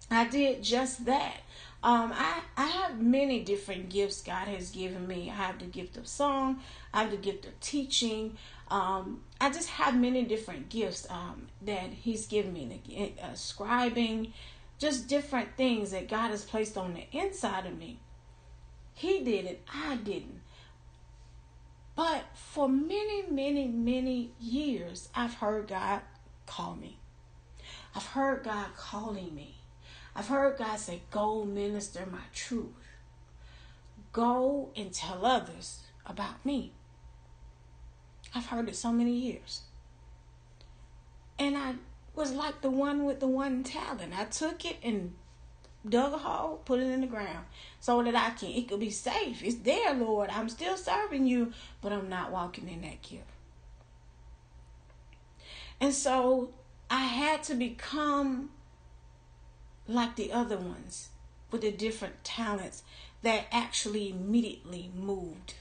I 0.09 0.27
did 0.27 0.63
just 0.63 1.05
that. 1.05 1.41
Um, 1.83 2.11
I, 2.13 2.41
I 2.57 2.65
have 2.65 3.01
many 3.01 3.43
different 3.43 3.89
gifts 3.89 4.21
God 4.21 4.47
has 4.47 4.71
given 4.71 5.07
me. 5.07 5.29
I 5.29 5.35
have 5.35 5.59
the 5.59 5.65
gift 5.65 5.95
of 5.95 6.07
song, 6.07 6.61
I 6.93 7.03
have 7.03 7.11
the 7.11 7.17
gift 7.17 7.45
of 7.45 7.59
teaching. 7.59 8.37
Um, 8.69 9.21
I 9.39 9.49
just 9.49 9.69
have 9.69 9.95
many 9.95 10.23
different 10.23 10.69
gifts 10.69 11.07
um, 11.09 11.47
that 11.61 11.91
He's 11.93 12.27
given 12.27 12.51
me, 12.51 12.81
the, 12.85 13.13
uh, 13.23 13.29
scribing, 13.29 14.33
just 14.79 15.07
different 15.07 15.55
things 15.55 15.91
that 15.91 16.09
God 16.09 16.31
has 16.31 16.43
placed 16.43 16.77
on 16.77 16.93
the 16.93 17.05
inside 17.17 17.65
of 17.65 17.77
me. 17.77 17.99
He 18.93 19.23
did 19.23 19.45
it, 19.45 19.63
I 19.73 19.95
didn't. 19.97 20.41
But 21.95 22.25
for 22.35 22.67
many, 22.67 23.23
many, 23.29 23.67
many 23.67 24.31
years, 24.39 25.09
I've 25.15 25.35
heard 25.35 25.67
God 25.67 26.01
call 26.45 26.75
me. 26.75 26.99
I've 27.95 28.05
heard 28.05 28.43
God 28.43 28.67
calling 28.75 29.33
me. 29.33 29.56
I've 30.17 30.27
heard 30.27 30.57
God 30.57 30.79
say, 30.79 31.03
Go 31.11 31.45
minister 31.45 32.07
my 32.11 32.23
truth. 32.33 32.65
Go 34.11 34.69
and 34.75 34.91
tell 34.91 35.23
others 35.23 35.81
about 36.07 36.43
me. 36.43 36.73
I've 38.33 38.47
heard 38.47 38.67
it 38.67 38.75
so 38.75 38.91
many 38.91 39.11
years. 39.13 39.61
And 41.37 41.55
I 41.55 41.75
was 42.15 42.31
like 42.31 42.61
the 42.61 42.71
one 42.71 43.05
with 43.05 43.19
the 43.19 43.27
one 43.27 43.63
talent. 43.63 44.17
I 44.17 44.25
took 44.25 44.65
it 44.65 44.77
and 44.81 45.13
dug 45.87 46.13
a 46.13 46.17
hole, 46.17 46.61
put 46.65 46.79
it 46.79 46.87
in 46.87 47.01
the 47.01 47.07
ground 47.07 47.45
so 47.79 48.01
that 48.01 48.15
I 48.15 48.31
can, 48.31 48.49
it 48.49 48.67
could 48.67 48.79
be 48.79 48.89
safe. 48.89 49.43
It's 49.43 49.57
there, 49.57 49.93
Lord. 49.93 50.31
I'm 50.31 50.49
still 50.49 50.77
serving 50.77 51.27
you, 51.27 51.53
but 51.79 51.93
I'm 51.93 52.09
not 52.09 52.31
walking 52.31 52.67
in 52.67 52.81
that 52.81 53.03
gift. 53.03 53.23
And 55.79 55.93
so 55.93 56.49
I 56.89 57.03
had 57.03 57.43
to 57.43 57.53
become 57.53 58.49
like 59.87 60.15
the 60.15 60.31
other 60.31 60.57
ones 60.57 61.09
with 61.51 61.61
the 61.61 61.71
different 61.71 62.23
talents 62.23 62.83
that 63.21 63.45
actually 63.51 64.09
immediately 64.09 64.91
moved. 64.95 65.55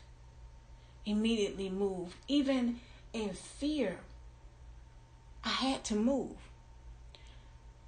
Immediately 1.04 1.68
moved. 1.68 2.14
Even 2.26 2.80
in 3.12 3.30
fear, 3.30 3.98
I 5.44 5.50
had 5.50 5.84
to 5.84 5.94
move. 5.94 6.36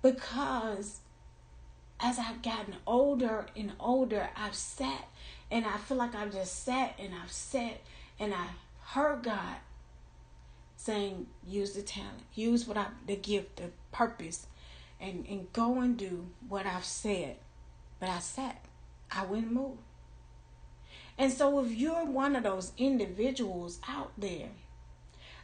Because 0.01 1.01
as 2.01 2.19
I've 2.19 2.43
gotten 2.43 2.77
older 2.87 3.47
and 3.57 3.73
older, 3.81 4.31
I've 4.37 4.55
sat 4.55 5.09
and 5.51 5.65
I 5.65 5.77
feel 5.79 5.97
like 5.97 6.15
I've 6.15 6.33
just 6.33 6.65
sat 6.65 6.95
and 6.99 7.13
I've 7.15 7.33
sat 7.33 7.81
and 8.21 8.33
I 8.33 8.49
heard 8.83 9.25
God 9.25 9.57
saying, 10.77 11.27
use 11.47 11.73
the 11.73 11.83
talent, 11.83 12.23
use 12.35 12.67
what 12.67 12.77
I 12.77 12.87
the 13.07 13.17
gift, 13.17 13.57
the 13.57 13.71
purpose, 13.91 14.47
and, 15.01 15.27
and 15.29 15.53
go 15.53 15.81
and 15.81 15.97
do 15.97 16.29
what 16.49 16.67
I've 16.67 16.85
said. 16.85 17.37
But 18.01 18.09
I 18.09 18.19
sat. 18.19 18.65
I 19.11 19.25
wouldn't 19.25 19.53
move. 19.53 19.79
And 21.17 21.33
so 21.33 21.59
if 21.65 21.73
you're 21.73 22.05
one 22.05 22.37
of 22.37 22.45
those 22.45 22.73
individuals 22.79 23.81
out 23.89 24.13
there 24.17 24.51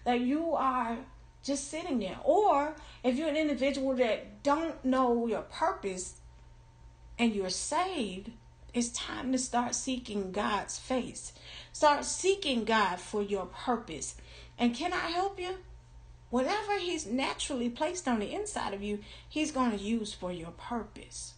that 0.05 0.21
you 0.21 0.55
are 0.55 0.99
just 1.43 1.69
sitting 1.69 1.99
there, 1.99 2.19
or 2.23 2.77
if 3.03 3.17
you're 3.17 3.29
an 3.29 3.37
individual 3.37 3.95
that 3.97 4.43
don't 4.43 4.85
know 4.85 5.27
your 5.27 5.43
purpose 5.43 6.21
and 7.19 7.35
you're 7.35 7.51
saved, 7.51 8.31
it's 8.73 8.89
time 8.89 9.33
to 9.33 9.39
start 9.39 9.75
seeking 9.75 10.33
God's 10.33 10.79
face. 10.79 11.33
Start 11.73 12.05
seeking 12.05 12.65
God 12.65 13.01
for 13.01 13.23
your 13.23 13.47
purpose. 13.47 14.17
And 14.59 14.75
can 14.75 14.93
I 14.93 15.11
help 15.11 15.41
you? 15.41 15.59
Whatever 16.35 16.81
He's 16.81 17.07
naturally 17.07 17.69
placed 17.71 18.09
on 18.09 18.19
the 18.19 18.35
inside 18.35 18.75
of 18.75 18.83
you, 18.83 18.99
He's 19.29 19.53
going 19.53 19.71
to 19.71 19.77
use 19.77 20.13
for 20.13 20.33
your 20.33 20.51
purpose. 20.51 21.35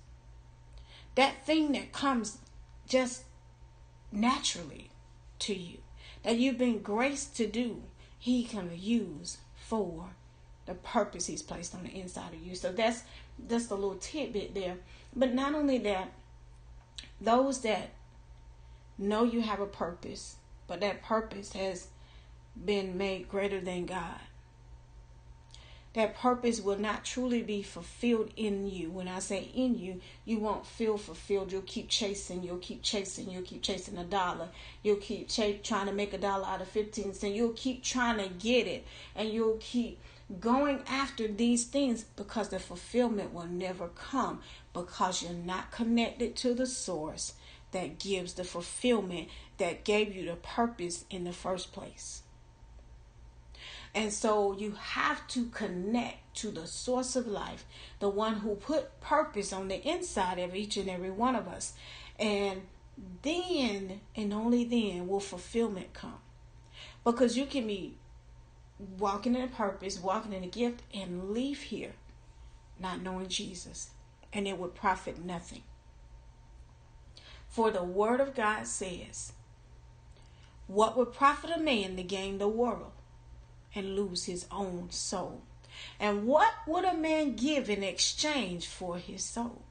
That 1.17 1.45
thing 1.45 1.73
that 1.73 1.93
comes 1.93 2.39
just 2.89 3.25
naturally 4.11 4.91
to 5.41 5.53
you, 5.55 5.81
that 6.23 6.39
you've 6.39 6.57
been 6.57 6.81
graced 6.81 7.37
to 7.37 7.47
do, 7.47 7.83
He 8.19 8.43
can 8.43 8.71
use 8.75 9.37
for 9.55 10.15
the 10.65 10.73
purpose 10.73 11.27
He's 11.27 11.43
placed 11.43 11.75
on 11.75 11.83
the 11.83 11.91
inside 11.95 12.33
of 12.33 12.41
you. 12.41 12.55
So 12.55 12.73
that's 12.73 13.03
that's 13.39 13.71
a 13.71 13.75
little 13.75 13.97
tidbit 13.97 14.55
there. 14.55 14.79
But 15.15 15.35
not 15.35 15.55
only 15.55 15.77
that, 15.77 16.11
those 17.21 17.61
that 17.61 17.91
know 18.97 19.25
you 19.25 19.43
have 19.43 19.61
a 19.61 19.67
purpose, 19.67 20.37
but 20.67 20.81
that 20.81 21.03
purpose 21.03 21.53
has 21.53 21.89
been 22.65 22.97
made 22.97 23.29
greater 23.29 23.61
than 23.61 23.85
God. 23.85 24.21
That 25.97 26.15
purpose 26.15 26.61
will 26.61 26.79
not 26.79 27.07
truly 27.07 27.43
be 27.43 27.63
fulfilled 27.63 28.31
in 28.37 28.69
you. 28.69 28.91
When 28.91 29.09
I 29.09 29.19
say 29.19 29.49
in 29.55 29.79
you, 29.79 30.03
you 30.27 30.39
won't 30.39 30.67
feel 30.67 30.99
fulfilled. 30.99 31.51
You'll 31.51 31.63
keep 31.63 31.89
chasing, 31.89 32.43
you'll 32.43 32.59
keep 32.59 32.83
chasing, 32.83 33.31
you'll 33.31 33.45
keep 33.45 33.63
chasing 33.63 33.97
a 33.97 34.05
dollar. 34.05 34.51
You'll 34.83 34.97
keep 34.97 35.31
ch- 35.31 35.63
trying 35.63 35.87
to 35.87 35.95
make 35.95 36.13
a 36.13 36.19
dollar 36.19 36.45
out 36.45 36.61
of 36.61 36.69
15 36.69 37.15
cents. 37.15 37.35
You'll 37.35 37.55
keep 37.55 37.83
trying 37.83 38.19
to 38.19 38.29
get 38.29 38.67
it. 38.67 38.85
And 39.15 39.31
you'll 39.31 39.57
keep 39.59 39.99
going 40.39 40.83
after 40.87 41.29
these 41.29 41.65
things 41.65 42.05
because 42.05 42.51
the 42.51 42.59
fulfillment 42.59 43.33
will 43.33 43.47
never 43.47 43.89
come 43.89 44.43
because 44.75 45.23
you're 45.23 45.33
not 45.33 45.73
connected 45.73 46.37
to 46.37 46.53
the 46.53 46.67
source 46.67 47.33
that 47.73 47.99
gives 47.99 48.35
the 48.35 48.45
fulfillment 48.45 49.29
that 49.57 49.85
gave 49.85 50.15
you 50.15 50.27
the 50.27 50.37
purpose 50.37 51.07
in 51.09 51.25
the 51.25 51.33
first 51.33 51.73
place. 51.73 52.21
And 53.97 54.13
so 54.13 54.53
you 54.53 54.73
have 54.73 55.27
to 55.29 55.47
connect 55.47 56.37
to 56.37 56.51
the 56.51 56.67
source 56.67 57.17
of 57.17 57.27
life, 57.27 57.65
the 57.99 58.11
one 58.11 58.35
who 58.35 58.55
put 58.55 59.01
purpose 59.01 59.55
on 59.55 59.69
the 59.69 59.83
inside 59.89 60.39
of 60.39 60.55
each 60.55 60.77
and 60.77 60.91
every 60.91 61.11
one 61.11 61.35
of 61.35 61.49
us. 61.49 61.73
And 62.19 62.61
then 63.23 64.03
and 64.15 64.35
only 64.35 64.65
then 64.65 65.09
will 65.09 65.21
fulfillment 65.21 65.95
come. 65.95 66.19
Because 67.05 67.39
you 67.39 67.47
can 67.47 67.67
be 67.67 67.95
walking 68.99 69.35
in 69.35 69.41
a 69.41 69.49
purpose, 69.49 69.99
walking 69.99 70.35
in 70.35 70.45
a 70.45 70.49
gift, 70.49 70.83
and 70.93 71.31
leave 71.31 71.63
here 71.63 71.95
not 72.79 73.01
knowing 73.01 73.29
Jesus 73.29 73.91
and 74.31 74.47
it 74.47 74.59
would 74.59 74.75
profit 74.75 75.25
nothing. 75.25 75.63
For 77.49 77.71
the 77.71 77.83
word 77.83 78.21
of 78.21 78.35
God 78.35 78.67
says, 78.67 79.33
What 80.67 80.99
would 80.99 81.15
profit 81.15 81.51
a 81.57 81.59
man 81.59 81.97
to 81.97 82.03
gain 82.03 82.37
the 82.37 82.49
world 82.49 82.93
and 83.77 83.95
lose 83.95 84.25
his 84.25 84.47
own 84.51 84.91
soul? 84.91 85.43
And 86.01 86.27
what 86.27 86.53
would 86.67 86.85
a 86.85 86.95
man 86.95 87.37
give 87.37 87.71
in 87.71 87.85
exchange 87.85 88.67
for 88.67 88.99
his 88.99 89.23
soul? 89.23 89.63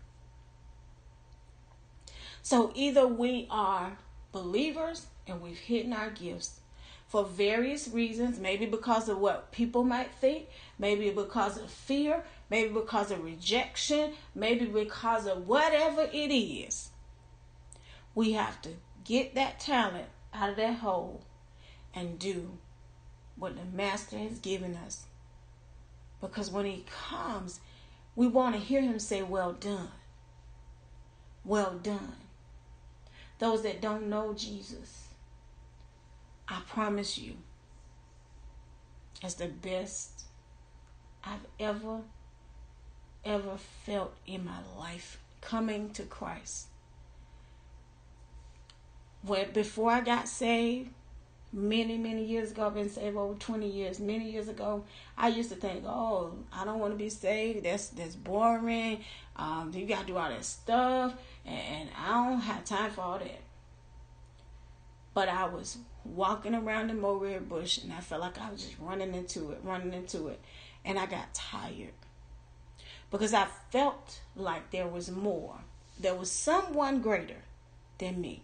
So 2.41 2.71
either 2.75 3.07
we 3.07 3.47
are 3.49 3.97
believers 4.31 5.07
and 5.27 5.41
we've 5.41 5.57
hidden 5.57 5.93
our 5.93 6.11
gifts 6.11 6.59
for 7.07 7.23
various 7.23 7.87
reasons, 7.87 8.39
maybe 8.39 8.65
because 8.65 9.09
of 9.09 9.17
what 9.17 9.51
people 9.51 9.83
might 9.83 10.13
think, 10.13 10.47
maybe 10.77 11.09
because 11.09 11.57
of 11.57 11.69
fear, 11.69 12.23
maybe 12.49 12.69
because 12.69 13.11
of 13.11 13.23
rejection, 13.23 14.13
maybe 14.33 14.65
because 14.65 15.25
of 15.25 15.47
whatever 15.47 16.03
it 16.13 16.31
is. 16.31 16.89
We 18.13 18.33
have 18.33 18.61
to 18.61 18.69
get 19.03 19.35
that 19.35 19.59
talent 19.59 20.07
out 20.33 20.49
of 20.49 20.55
that 20.57 20.77
hole 20.77 21.23
and 21.93 22.19
do 22.19 22.57
what 23.37 23.55
the 23.55 23.65
Master 23.75 24.17
has 24.17 24.39
given 24.39 24.75
us. 24.75 25.05
Because 26.21 26.49
when 26.49 26.65
He 26.65 26.85
comes, 27.09 27.59
we 28.15 28.27
want 28.27 28.55
to 28.55 28.61
hear 28.61 28.81
Him 28.81 28.99
say, 28.99 29.21
Well 29.21 29.53
done. 29.53 29.89
Well 31.43 31.79
done. 31.81 32.15
Those 33.39 33.63
that 33.63 33.81
don't 33.81 34.09
know 34.09 34.33
Jesus, 34.33 35.09
I 36.47 36.61
promise 36.67 37.17
you, 37.17 37.33
it's 39.21 39.35
the 39.35 39.47
best 39.47 40.23
I've 41.23 41.45
ever 41.59 42.01
ever 43.25 43.57
felt 43.57 44.13
in 44.27 44.45
my 44.45 44.59
life 44.77 45.19
coming 45.41 45.89
to 45.91 46.03
Christ. 46.03 46.67
When 49.23 49.51
before 49.51 49.91
I 49.91 50.01
got 50.01 50.27
saved, 50.27 50.91
many 51.55 51.97
many 51.97 52.23
years 52.25 52.51
ago, 52.51 52.67
I've 52.67 52.75
been 52.75 52.89
saved 52.89 53.15
over 53.15 53.33
twenty 53.35 53.69
years. 53.69 53.99
Many 53.99 54.29
years 54.29 54.49
ago, 54.49 54.83
I 55.17 55.29
used 55.29 55.49
to 55.49 55.55
think, 55.55 55.85
"Oh, 55.87 56.33
I 56.53 56.65
don't 56.65 56.79
want 56.79 56.93
to 56.93 56.97
be 56.97 57.09
saved. 57.09 57.65
That's 57.65 57.87
that's 57.87 58.15
boring. 58.15 59.03
Um, 59.37 59.71
you 59.73 59.85
got 59.85 60.01
to 60.01 60.07
do 60.07 60.17
all 60.17 60.29
that 60.29 60.45
stuff, 60.45 61.13
and 61.45 61.89
I 61.97 62.29
don't 62.29 62.41
have 62.41 62.65
time 62.65 62.91
for 62.91 63.01
all 63.01 63.19
that." 63.19 63.41
But 65.13 65.29
I 65.29 65.45
was 65.45 65.77
walking 66.03 66.53
around 66.53 66.89
the 66.89 66.93
mulberry 66.93 67.39
bush, 67.39 67.77
and 67.77 67.93
I 67.93 68.01
felt 68.01 68.21
like 68.21 68.39
I 68.39 68.51
was 68.51 68.63
just 68.63 68.75
running 68.79 69.15
into 69.15 69.51
it, 69.51 69.59
running 69.63 69.93
into 69.93 70.27
it, 70.27 70.41
and 70.83 70.99
I 70.99 71.05
got 71.05 71.33
tired 71.33 71.93
because 73.09 73.33
I 73.33 73.47
felt 73.71 74.19
like 74.35 74.71
there 74.71 74.87
was 74.87 75.09
more. 75.09 75.55
There 75.97 76.15
was 76.15 76.29
someone 76.29 77.01
greater 77.01 77.43
than 77.97 78.19
me. 78.19 78.43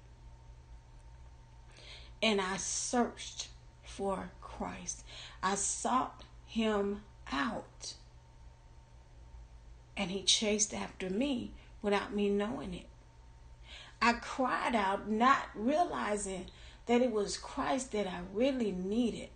And 2.21 2.39
I 2.39 2.57
searched 2.57 3.47
for 3.83 4.31
Christ. 4.41 5.03
I 5.41 5.55
sought 5.55 6.23
him 6.45 7.01
out. 7.31 7.93
And 9.97 10.11
he 10.11 10.23
chased 10.23 10.73
after 10.73 11.09
me 11.09 11.51
without 11.81 12.13
me 12.13 12.29
knowing 12.29 12.73
it. 12.73 12.87
I 14.01 14.13
cried 14.13 14.75
out, 14.75 15.09
not 15.09 15.49
realizing 15.53 16.47
that 16.87 17.01
it 17.01 17.11
was 17.11 17.37
Christ 17.37 17.91
that 17.91 18.07
I 18.07 18.21
really 18.33 18.71
needed. 18.71 19.29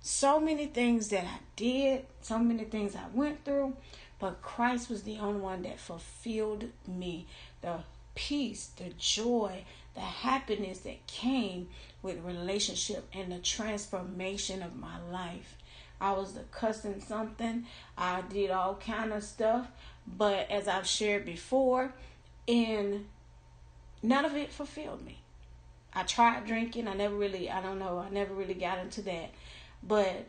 So 0.00 0.40
many 0.40 0.66
things 0.66 1.08
that 1.08 1.24
I 1.24 1.38
did, 1.56 2.06
so 2.22 2.38
many 2.38 2.64
things 2.64 2.94
I 2.96 3.06
went 3.12 3.44
through, 3.44 3.76
but 4.18 4.42
Christ 4.42 4.88
was 4.88 5.02
the 5.02 5.18
only 5.18 5.40
one 5.40 5.62
that 5.62 5.80
fulfilled 5.80 6.66
me. 6.86 7.26
The 7.62 7.80
peace, 8.14 8.70
the 8.76 8.90
joy, 8.96 9.64
the 9.94 10.00
happiness 10.00 10.78
that 10.80 11.06
came 11.06 11.68
with 12.02 12.24
relationship 12.24 13.08
and 13.12 13.32
the 13.32 13.38
transformation 13.38 14.62
of 14.62 14.76
my 14.76 14.98
life. 15.10 15.56
I 16.00 16.12
was 16.12 16.38
cussing 16.50 17.00
something. 17.00 17.66
I 17.96 18.22
did 18.22 18.50
all 18.50 18.76
kind 18.76 19.12
of 19.12 19.22
stuff, 19.22 19.68
but 20.06 20.50
as 20.50 20.66
I've 20.66 20.86
shared 20.86 21.26
before, 21.26 21.92
and 22.48 23.06
none 24.02 24.24
of 24.24 24.34
it 24.34 24.52
fulfilled 24.52 25.04
me. 25.04 25.20
I 25.92 26.04
tried 26.04 26.46
drinking. 26.46 26.88
I 26.88 26.94
never 26.94 27.14
really, 27.14 27.50
I 27.50 27.60
don't 27.60 27.78
know, 27.78 27.98
I 27.98 28.08
never 28.10 28.32
really 28.32 28.54
got 28.54 28.78
into 28.78 29.02
that. 29.02 29.30
But 29.82 30.26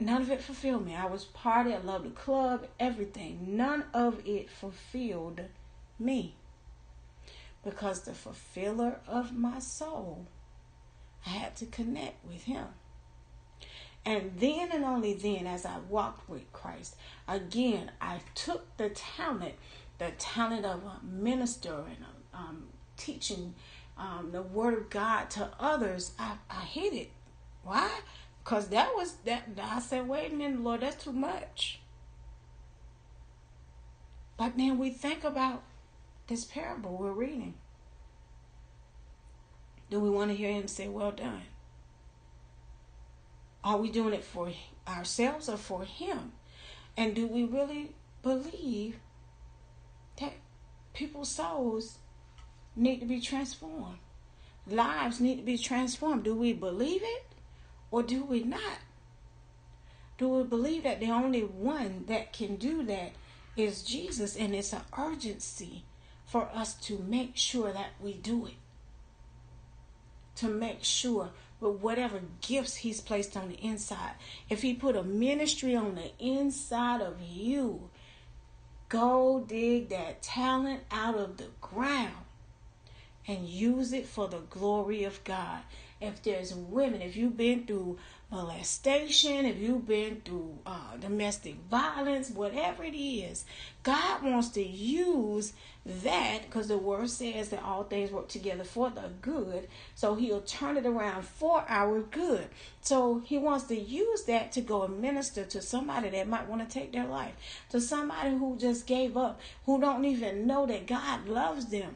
none 0.00 0.22
of 0.22 0.30
it 0.30 0.42
fulfilled 0.42 0.84
me. 0.84 0.94
I 0.94 1.06
was 1.06 1.24
party, 1.24 1.72
I 1.72 1.78
loved 1.78 2.06
the 2.06 2.10
club, 2.10 2.66
everything. 2.80 3.56
None 3.56 3.84
of 3.94 4.20
it 4.26 4.50
fulfilled 4.50 5.40
me. 5.98 6.34
Because 7.64 8.02
the 8.02 8.12
fulfiller 8.12 9.00
of 9.06 9.34
my 9.34 9.58
soul, 9.58 10.26
I 11.26 11.30
had 11.30 11.56
to 11.56 11.66
connect 11.66 12.24
with 12.26 12.44
him. 12.44 12.66
And 14.06 14.32
then 14.38 14.70
and 14.70 14.84
only 14.84 15.14
then, 15.14 15.46
as 15.46 15.64
I 15.64 15.78
walked 15.88 16.28
with 16.28 16.52
Christ, 16.52 16.96
again, 17.26 17.90
I 18.00 18.20
took 18.34 18.76
the 18.76 18.90
talent, 18.90 19.54
the 19.98 20.10
talent 20.18 20.66
of 20.66 20.82
a 20.84 21.00
minister 21.02 21.72
and 21.74 22.04
um, 22.34 22.64
teaching 22.98 23.54
um, 23.96 24.30
the 24.32 24.42
word 24.42 24.74
of 24.74 24.90
God 24.90 25.30
to 25.30 25.50
others. 25.58 26.12
I, 26.18 26.34
I 26.50 26.64
hid 26.64 26.92
it. 26.92 27.10
Why? 27.62 27.90
Because 28.42 28.68
that 28.68 28.94
was 28.94 29.14
that. 29.24 29.48
I 29.62 29.80
said, 29.80 30.06
wait 30.06 30.32
a 30.32 30.34
minute, 30.34 30.60
Lord, 30.60 30.82
that's 30.82 31.02
too 31.02 31.12
much. 31.12 31.80
But 34.36 34.58
then 34.58 34.78
we 34.78 34.90
think 34.90 35.24
about 35.24 35.62
this 36.26 36.44
parable 36.44 36.96
we're 36.98 37.12
reading. 37.12 37.54
Do 39.90 40.00
we 40.00 40.10
want 40.10 40.30
to 40.30 40.36
hear 40.36 40.52
him 40.52 40.68
say, 40.68 40.88
well 40.88 41.12
done? 41.12 41.42
Are 43.62 43.76
we 43.78 43.90
doing 43.90 44.14
it 44.14 44.24
for 44.24 44.50
ourselves 44.86 45.48
or 45.48 45.56
for 45.56 45.84
him? 45.84 46.32
And 46.96 47.14
do 47.14 47.26
we 47.26 47.44
really 47.44 47.92
believe 48.22 48.96
that 50.20 50.34
people's 50.92 51.30
souls 51.30 51.98
need 52.76 53.00
to 53.00 53.06
be 53.06 53.20
transformed? 53.20 53.98
Lives 54.66 55.20
need 55.20 55.36
to 55.36 55.42
be 55.42 55.58
transformed. 55.58 56.24
Do 56.24 56.34
we 56.34 56.52
believe 56.52 57.02
it 57.02 57.26
or 57.90 58.02
do 58.02 58.24
we 58.24 58.42
not? 58.42 58.78
Do 60.16 60.28
we 60.28 60.44
believe 60.44 60.84
that 60.84 61.00
the 61.00 61.10
only 61.10 61.42
one 61.42 62.04
that 62.06 62.32
can 62.32 62.56
do 62.56 62.84
that 62.84 63.12
is 63.56 63.82
Jesus 63.82 64.36
and 64.36 64.54
it's 64.54 64.72
an 64.72 64.82
urgency 64.96 65.84
for 66.24 66.48
us 66.54 66.74
to 66.74 66.98
make 66.98 67.36
sure 67.36 67.72
that 67.72 67.90
we 68.00 68.14
do 68.14 68.46
it? 68.46 68.54
To 70.36 70.48
make 70.48 70.82
sure 70.82 71.30
with 71.60 71.80
whatever 71.80 72.20
gifts 72.40 72.76
he's 72.76 73.00
placed 73.00 73.36
on 73.36 73.48
the 73.48 73.54
inside. 73.54 74.12
If 74.48 74.62
he 74.62 74.74
put 74.74 74.96
a 74.96 75.02
ministry 75.02 75.74
on 75.74 75.94
the 75.94 76.10
inside 76.18 77.00
of 77.00 77.20
you, 77.20 77.90
go 78.88 79.44
dig 79.46 79.88
that 79.88 80.22
talent 80.22 80.82
out 80.90 81.16
of 81.16 81.36
the 81.36 81.48
ground 81.60 82.24
and 83.26 83.48
use 83.48 83.92
it 83.92 84.06
for 84.06 84.28
the 84.28 84.40
glory 84.50 85.04
of 85.04 85.22
God. 85.24 85.62
If 86.00 86.22
there's 86.22 86.54
women, 86.54 87.00
if 87.00 87.16
you've 87.16 87.36
been 87.36 87.66
through 87.66 87.98
molestation, 88.34 89.46
if 89.46 89.60
you've 89.60 89.86
been 89.86 90.20
through 90.24 90.58
uh, 90.66 90.96
domestic 91.00 91.54
violence, 91.70 92.30
whatever 92.30 92.82
it 92.82 92.96
is, 92.96 93.44
God 93.84 94.24
wants 94.24 94.48
to 94.50 94.62
use 94.62 95.52
that 95.86 96.40
because 96.42 96.66
the 96.66 96.76
word 96.76 97.08
says 97.10 97.50
that 97.50 97.62
all 97.62 97.84
things 97.84 98.10
work 98.10 98.26
together 98.26 98.64
for 98.64 98.90
the 98.90 99.10
good. 99.22 99.68
So 99.94 100.16
he'll 100.16 100.40
turn 100.40 100.76
it 100.76 100.84
around 100.84 101.24
for 101.24 101.64
our 101.68 102.00
good. 102.00 102.48
So 102.80 103.22
he 103.24 103.38
wants 103.38 103.66
to 103.66 103.78
use 103.78 104.24
that 104.24 104.50
to 104.52 104.60
go 104.60 104.82
and 104.82 105.00
minister 105.00 105.44
to 105.44 105.62
somebody 105.62 106.08
that 106.10 106.26
might 106.26 106.48
want 106.48 106.68
to 106.68 106.74
take 106.78 106.92
their 106.92 107.06
life, 107.06 107.34
to 107.70 107.80
somebody 107.80 108.30
who 108.30 108.56
just 108.56 108.84
gave 108.84 109.16
up, 109.16 109.40
who 109.64 109.80
don't 109.80 110.04
even 110.04 110.44
know 110.44 110.66
that 110.66 110.88
God 110.88 111.28
loves 111.28 111.66
them, 111.66 111.94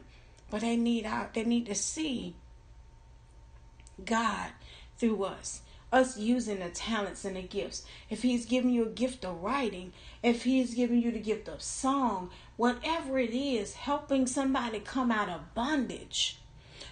but 0.49 0.61
they 0.61 0.77
need 0.77 1.05
out, 1.05 1.33
they 1.33 1.43
need 1.43 1.65
to 1.65 1.75
see 1.75 2.35
God 4.05 4.51
through 4.97 5.25
us 5.25 5.63
us 5.91 6.17
using 6.17 6.59
the 6.59 6.69
talents 6.69 7.25
and 7.25 7.35
the 7.35 7.41
gifts. 7.41 7.83
If 8.09 8.21
He's 8.21 8.45
giving 8.45 8.71
you 8.71 8.83
a 8.83 8.89
gift 8.89 9.25
of 9.25 9.41
writing, 9.41 9.93
if 10.23 10.43
He's 10.43 10.73
giving 10.73 11.01
you 11.01 11.11
the 11.11 11.19
gift 11.19 11.47
of 11.47 11.61
song, 11.61 12.29
whatever 12.57 13.19
it 13.19 13.33
is, 13.33 13.73
helping 13.73 14.27
somebody 14.27 14.79
come 14.79 15.11
out 15.11 15.29
of 15.29 15.53
bondage. 15.53 16.39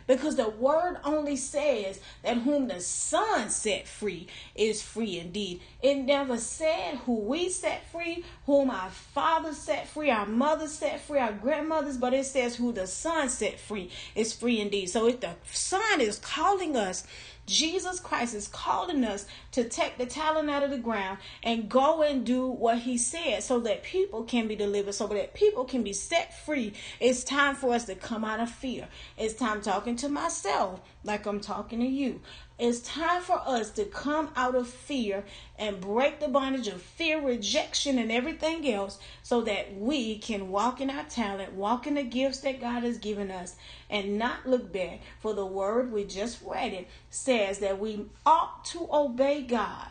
Because 0.08 0.38
the 0.38 0.50
word 0.50 0.98
only 1.04 1.36
says 1.36 2.00
that 2.24 2.38
whom 2.38 2.70
the 2.70 2.80
Son 2.80 3.50
set 3.50 3.88
free 3.88 4.28
is 4.56 4.82
free 4.82 5.20
indeed. 5.20 5.62
It 5.82 5.96
never 5.96 6.38
said 6.38 6.96
who 7.00 7.16
we 7.16 7.50
set 7.50 7.86
free, 7.92 8.24
whom 8.46 8.70
our 8.70 8.90
father 8.90 9.54
set 9.54 9.88
free, 9.90 10.10
our 10.10 10.26
mother 10.26 10.68
set 10.68 11.02
free, 11.02 11.20
our 11.20 11.34
grandmothers, 11.34 11.98
but 11.98 12.14
it 12.14 12.26
says 12.26 12.56
who 12.56 12.72
the 12.72 12.88
Son 12.88 13.28
set 13.28 13.60
free 13.60 13.92
is 14.16 14.32
free 14.32 14.62
indeed. 14.62 14.90
So 14.90 15.08
if 15.08 15.20
the 15.20 15.36
Son 15.52 16.00
is 16.00 16.20
calling 16.20 16.78
us 16.78 17.06
Jesus 17.48 18.02
Christ 18.02 18.36
is 18.36 18.48
calling 18.50 19.04
us 19.06 19.26
to 19.54 19.64
take 19.64 19.98
the 19.98 20.06
talent 20.06 20.50
out 20.50 20.64
of 20.64 20.70
the 20.70 20.78
ground 20.78 21.18
and 21.42 21.70
go 21.70 22.04
and 22.04 22.26
do 22.26 22.46
what 22.46 22.80
he 22.80 22.98
said 22.98 23.42
so 23.42 23.60
that 23.62 23.84
people 23.84 24.24
can 24.24 24.48
be 24.48 24.56
delivered, 24.56 24.94
so 24.94 25.08
that 25.08 25.34
people 25.34 25.64
can 25.64 25.82
be 25.82 25.94
set 25.94 26.38
free. 26.46 26.74
It's 27.00 27.24
time 27.24 27.56
for 27.56 27.74
us 27.74 27.86
to 27.86 27.96
come 27.96 28.26
out 28.26 28.42
of 28.42 28.52
fear. 28.52 28.90
It's 29.18 29.34
time 29.34 29.62
talking 29.62 29.96
to 29.98 30.10
myself 30.10 30.82
like 31.06 31.26
I'm 31.26 31.40
talking 31.40 31.80
to 31.80 31.88
you. 31.88 32.22
It's 32.60 32.80
time 32.80 33.22
for 33.22 33.40
us 33.46 33.70
to 33.72 33.86
come 33.86 34.32
out 34.36 34.56
of 34.56 34.68
fear 34.68 35.24
and 35.60 35.80
break 35.80 36.20
the 36.20 36.28
bondage 36.28 36.68
of 36.68 36.82
fear, 36.82 37.22
rejection, 37.22 38.00
and 38.00 38.12
everything 38.12 38.68
else 38.68 38.98
so 39.22 39.42
that 39.42 39.78
we 39.78 40.18
can 40.18 40.50
walk 40.50 40.82
in 40.82 40.90
our 40.90 41.04
talent, 41.04 41.54
walk 41.54 41.86
in 41.86 41.94
the 41.94 42.04
gifts 42.04 42.40
that 42.40 42.60
God 42.60 42.82
has 42.82 42.98
given 42.98 43.30
us, 43.30 43.56
and 43.92 44.18
not 44.18 44.48
look 44.48 44.74
back. 44.74 45.02
For 45.20 45.36
the 45.36 45.46
word 45.46 45.92
we 45.92 46.04
just 46.04 46.42
read 46.44 46.74
it 46.74 46.88
says 47.12 47.60
that 47.60 47.80
we 47.80 48.08
ought 48.26 48.66
to 48.66 48.90
obey 48.92 49.44
God 49.44 49.90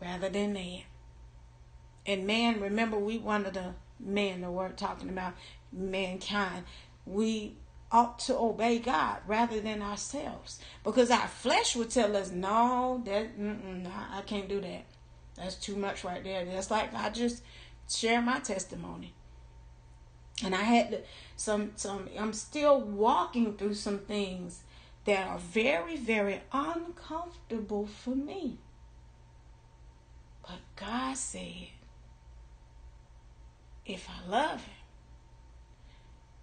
rather 0.00 0.28
than 0.28 0.52
man. 0.52 0.82
And 2.04 2.26
man, 2.26 2.60
remember, 2.60 2.98
we 2.98 3.18
one 3.18 3.46
of 3.46 3.54
the 3.54 3.74
men 4.00 4.40
the 4.40 4.50
word 4.50 4.76
talking 4.76 5.08
about 5.08 5.34
mankind. 5.72 6.64
We 7.06 7.56
ought 7.90 8.18
to 8.20 8.36
obey 8.36 8.78
God 8.78 9.18
rather 9.26 9.60
than 9.60 9.82
ourselves. 9.82 10.60
Because 10.84 11.10
our 11.10 11.28
flesh 11.28 11.74
would 11.76 11.90
tell 11.90 12.16
us, 12.16 12.30
no, 12.30 13.02
that 13.04 13.28
I 14.12 14.22
can't 14.22 14.48
do 14.48 14.60
that. 14.60 14.84
That's 15.36 15.54
too 15.54 15.76
much 15.76 16.04
right 16.04 16.22
there. 16.22 16.44
That's 16.44 16.70
like 16.70 16.92
I 16.94 17.10
just 17.10 17.42
share 17.88 18.20
my 18.20 18.40
testimony. 18.40 19.14
And 20.44 20.54
I 20.54 20.62
had 20.62 21.04
some 21.36 21.72
some 21.76 22.08
I'm 22.18 22.32
still 22.32 22.80
walking 22.80 23.54
through 23.54 23.74
some 23.74 23.98
things 23.98 24.62
that 25.04 25.26
are 25.26 25.38
very, 25.38 25.96
very 25.96 26.42
uncomfortable 26.52 27.86
for 27.86 28.14
me. 28.14 28.58
But 30.42 30.58
God 30.76 31.16
said, 31.16 31.68
if 33.84 34.08
I 34.08 34.28
love 34.28 34.64
him, 34.64 34.77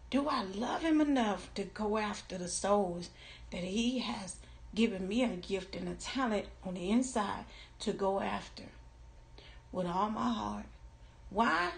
do 0.10 0.30
I 0.30 0.44
love 0.44 0.82
him 0.82 1.02
enough 1.02 1.54
to 1.56 1.64
go 1.64 1.98
after 1.98 2.38
the 2.38 2.48
souls 2.48 3.10
that 3.52 3.64
he 3.64 4.00
has 4.00 4.38
given 4.74 5.08
me 5.08 5.24
a 5.24 5.30
gift 5.30 5.76
and 5.76 5.90
a 5.90 5.96
talent 5.96 6.46
on 6.64 6.76
the 6.76 6.90
inside 6.90 7.46
to 7.80 7.92
go 7.92 8.20
after 8.20 8.64
with 9.72 9.88
all 9.88 10.10
my 10.10 10.32
heart? 10.32 10.66
Why? 11.30 11.72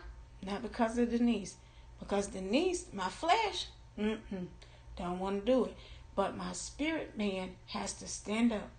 Not 0.46 0.62
because 0.62 0.98
of 0.98 1.12
Denise. 1.12 1.56
Because 2.00 2.28
Denise, 2.28 2.88
my 2.94 3.10
flesh, 3.10 3.68
don't 3.98 5.20
want 5.20 5.46
to 5.46 5.52
do 5.52 5.66
it. 5.66 5.76
But 6.16 6.38
my 6.38 6.54
spirit 6.54 7.18
man 7.18 7.52
has 7.68 7.94
to 7.94 8.08
stand 8.08 8.52
up 8.52 8.70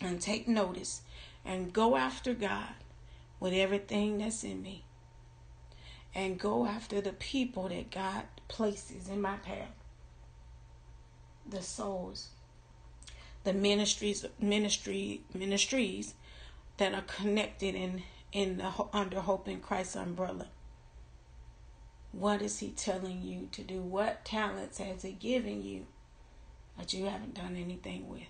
and 0.00 0.20
take 0.20 0.46
notice 0.46 1.02
and 1.44 1.72
go 1.72 1.96
after 1.96 2.34
God 2.34 2.74
with 3.40 3.52
everything 3.52 4.18
that's 4.18 4.44
in 4.44 4.62
me. 4.62 4.84
And 6.14 6.38
go 6.38 6.66
after 6.66 7.00
the 7.00 7.12
people 7.12 7.68
that 7.68 7.90
God 7.90 8.22
places 8.48 9.08
in 9.08 9.20
my 9.20 9.36
path. 9.36 9.74
The 11.48 11.62
souls, 11.62 12.28
the 13.44 13.52
ministries, 13.52 14.24
ministry, 14.38 15.22
ministries 15.34 16.14
that 16.78 16.94
are 16.94 17.02
connected 17.02 17.74
in 17.74 18.02
in 18.32 18.56
the 18.56 18.72
under 18.92 19.20
Hope 19.20 19.46
in 19.46 19.60
Christ's 19.60 19.96
umbrella. 19.96 20.48
What 22.10 22.42
is 22.42 22.58
He 22.58 22.70
telling 22.70 23.22
you 23.22 23.48
to 23.52 23.62
do? 23.62 23.80
What 23.80 24.24
talents 24.24 24.78
has 24.78 25.02
He 25.02 25.12
given 25.12 25.62
you 25.62 25.86
that 26.76 26.92
you 26.92 27.06
haven't 27.06 27.34
done 27.34 27.56
anything 27.56 28.08
with? 28.08 28.28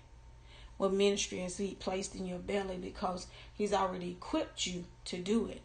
What 0.77 0.93
ministry 0.93 1.39
has 1.39 1.57
He 1.57 1.75
placed 1.75 2.15
in 2.15 2.25
your 2.25 2.39
belly 2.39 2.77
because 2.77 3.27
He's 3.53 3.73
already 3.73 4.11
equipped 4.11 4.67
you 4.67 4.85
to 5.05 5.17
do 5.17 5.47
it? 5.47 5.61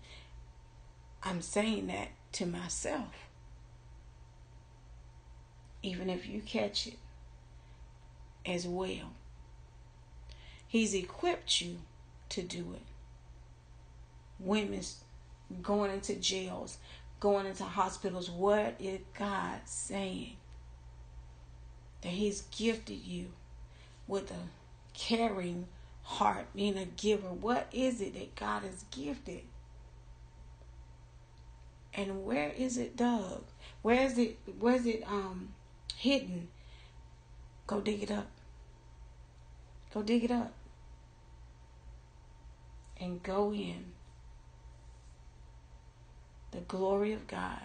I'm 1.22 1.42
saying 1.42 1.88
that 1.88 2.08
to 2.32 2.46
myself 2.46 3.29
even 5.82 6.10
if 6.10 6.28
you 6.28 6.40
catch 6.40 6.86
it 6.86 6.98
as 8.46 8.66
well. 8.66 9.12
He's 10.66 10.94
equipped 10.94 11.60
you 11.60 11.78
to 12.30 12.42
do 12.42 12.74
it. 12.74 12.82
Women's 14.38 15.02
going 15.62 15.90
into 15.90 16.14
jails, 16.14 16.78
going 17.18 17.46
into 17.46 17.64
hospitals. 17.64 18.30
What 18.30 18.76
is 18.78 19.00
God 19.18 19.60
saying? 19.64 20.36
That 22.02 22.10
He's 22.10 22.42
gifted 22.42 23.04
you 23.04 23.32
with 24.06 24.30
a 24.30 24.48
caring 24.94 25.66
heart, 26.02 26.46
being 26.54 26.78
a 26.78 26.84
giver. 26.84 27.28
What 27.28 27.66
is 27.72 28.00
it 28.00 28.14
that 28.14 28.34
God 28.36 28.62
has 28.62 28.84
gifted? 28.90 29.42
And 31.92 32.24
where 32.24 32.50
is 32.56 32.78
it 32.78 32.96
dug? 32.96 33.42
Where 33.82 34.02
is 34.04 34.16
it? 34.18 34.38
Where 34.58 34.76
is 34.76 34.86
it? 34.86 35.02
Um, 35.06 35.50
hidden. 36.00 36.48
Go 37.66 37.80
dig 37.80 38.02
it 38.02 38.10
up. 38.10 38.28
Go 39.92 40.02
dig 40.02 40.24
it 40.24 40.30
up. 40.30 40.52
and 43.00 43.22
go 43.22 43.52
in 43.52 43.92
the 46.52 46.60
glory 46.60 47.12
of 47.12 47.26
God 47.26 47.62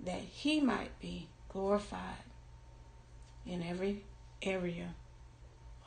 that 0.00 0.20
He 0.20 0.60
might 0.60 0.98
be 1.00 1.28
glorified 1.48 2.24
in 3.44 3.62
every 3.62 4.04
area 4.42 4.94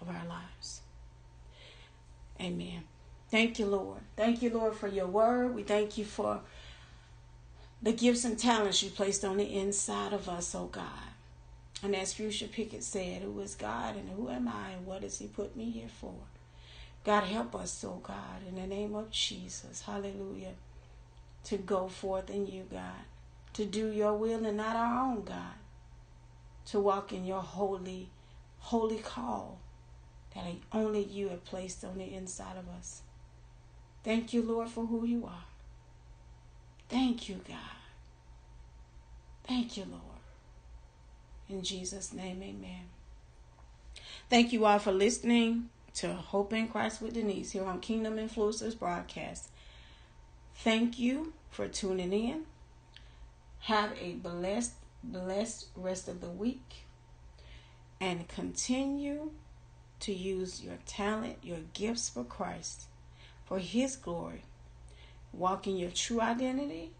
of 0.02 0.10
our 0.10 0.26
lives. 0.28 0.82
Amen. 2.40 2.84
Thank 3.30 3.60
you, 3.60 3.68
Lord. 3.68 4.02
Thank 4.18 4.42
you, 4.42 4.50
Lord, 4.50 4.76
for 4.76 4.88
your 4.88 5.08
word. 5.08 5.56
We 5.56 5.64
thank 5.64 5.98
you 5.98 6.04
for 6.04 6.42
the 7.82 7.92
gifts 7.94 8.26
and 8.26 8.38
talents 8.38 8.84
you 8.84 8.90
placed 8.90 9.26
on 9.26 9.38
the 9.38 9.58
inside 9.58 10.14
of 10.14 10.30
us, 10.30 10.54
oh 10.54 10.68
God. 10.68 10.86
And 11.84 11.96
as 11.96 12.14
Fuchsia 12.14 12.48
Pickett 12.48 12.84
said, 12.84 13.24
who 13.24 13.40
is 13.40 13.56
God 13.56 13.96
and 13.96 14.10
who 14.10 14.30
am 14.30 14.48
I 14.48 14.72
and 14.78 14.86
what 14.86 15.02
does 15.02 15.18
He 15.18 15.28
put 15.28 15.56
me 15.56 15.72
here 15.72 15.90
for? 15.90 16.14
God, 17.04 17.24
help 17.24 17.56
us, 17.56 17.84
oh 17.84 18.00
God, 18.04 18.48
in 18.48 18.56
the 18.56 18.68
name 18.68 18.94
of 18.94 19.10
Jesus. 19.10 19.82
Hallelujah. 19.82 20.54
To 21.46 21.58
go 21.58 21.88
forth 21.88 22.30
in 22.30 22.46
you, 22.46 22.68
God. 22.70 23.06
To 23.54 23.66
do 23.66 23.88
your 23.88 24.14
will 24.14 24.46
and 24.46 24.58
not 24.58 24.76
our 24.76 25.04
own, 25.04 25.24
God. 25.24 25.56
To 26.68 26.80
walk 26.80 27.12
in 27.12 27.26
your 27.26 27.42
holy, 27.42 28.10
holy 28.60 29.00
call 29.00 29.58
that 30.36 30.46
only 30.72 31.04
you 31.04 31.30
have 31.30 31.44
placed 31.44 31.84
on 31.84 31.98
the 31.98 32.14
inside 32.14 32.58
of 32.58 32.70
us. 32.70 33.02
Thank 34.04 34.34
you, 34.34 34.44
Lord, 34.44 34.70
for 34.70 34.86
who 34.86 35.04
you 35.06 35.26
are. 35.26 35.46
Thank 36.92 37.30
you, 37.30 37.40
God. 37.48 37.58
Thank 39.48 39.78
you, 39.78 39.86
Lord. 39.90 40.04
In 41.50 41.64
Jesus' 41.64 42.12
name, 42.12 42.44
amen. 42.44 42.90
Thank 44.30 44.52
you 44.52 44.66
all 44.66 44.78
for 44.78 44.92
listening 44.92 45.70
to 45.96 46.14
Hope 46.14 46.52
in 46.52 46.68
Christ 46.68 47.02
with 47.02 47.14
Denise 47.14 47.52
here 47.52 47.64
on 47.64 47.80
Kingdom 47.80 48.18
Influencers 48.18 48.78
broadcast. 48.78 49.50
Thank 50.56 51.00
you 51.00 51.32
for 51.50 51.70
tuning 51.70 52.12
in. 52.12 52.44
Have 53.62 53.92
a 53.98 54.14
blessed, 54.14 54.74
blessed 55.02 55.68
rest 55.78 56.10
of 56.10 56.20
the 56.20 56.30
week 56.30 56.86
and 58.02 58.28
continue 58.28 59.32
to 60.02 60.12
use 60.12 60.62
your 60.62 60.78
talent, 60.86 61.38
your 61.42 61.60
gifts 61.74 62.10
for 62.10 62.26
Christ, 62.26 62.88
for 63.46 63.60
His 63.60 63.96
glory. 63.96 64.44
Walk 65.34 65.68
in 65.68 65.78
your 65.78 65.92
true 65.92 66.22
identity 66.22 66.92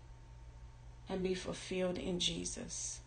and 1.10 1.22
be 1.22 1.34
fulfilled 1.34 1.98
in 1.98 2.20
Jesus. 2.20 3.01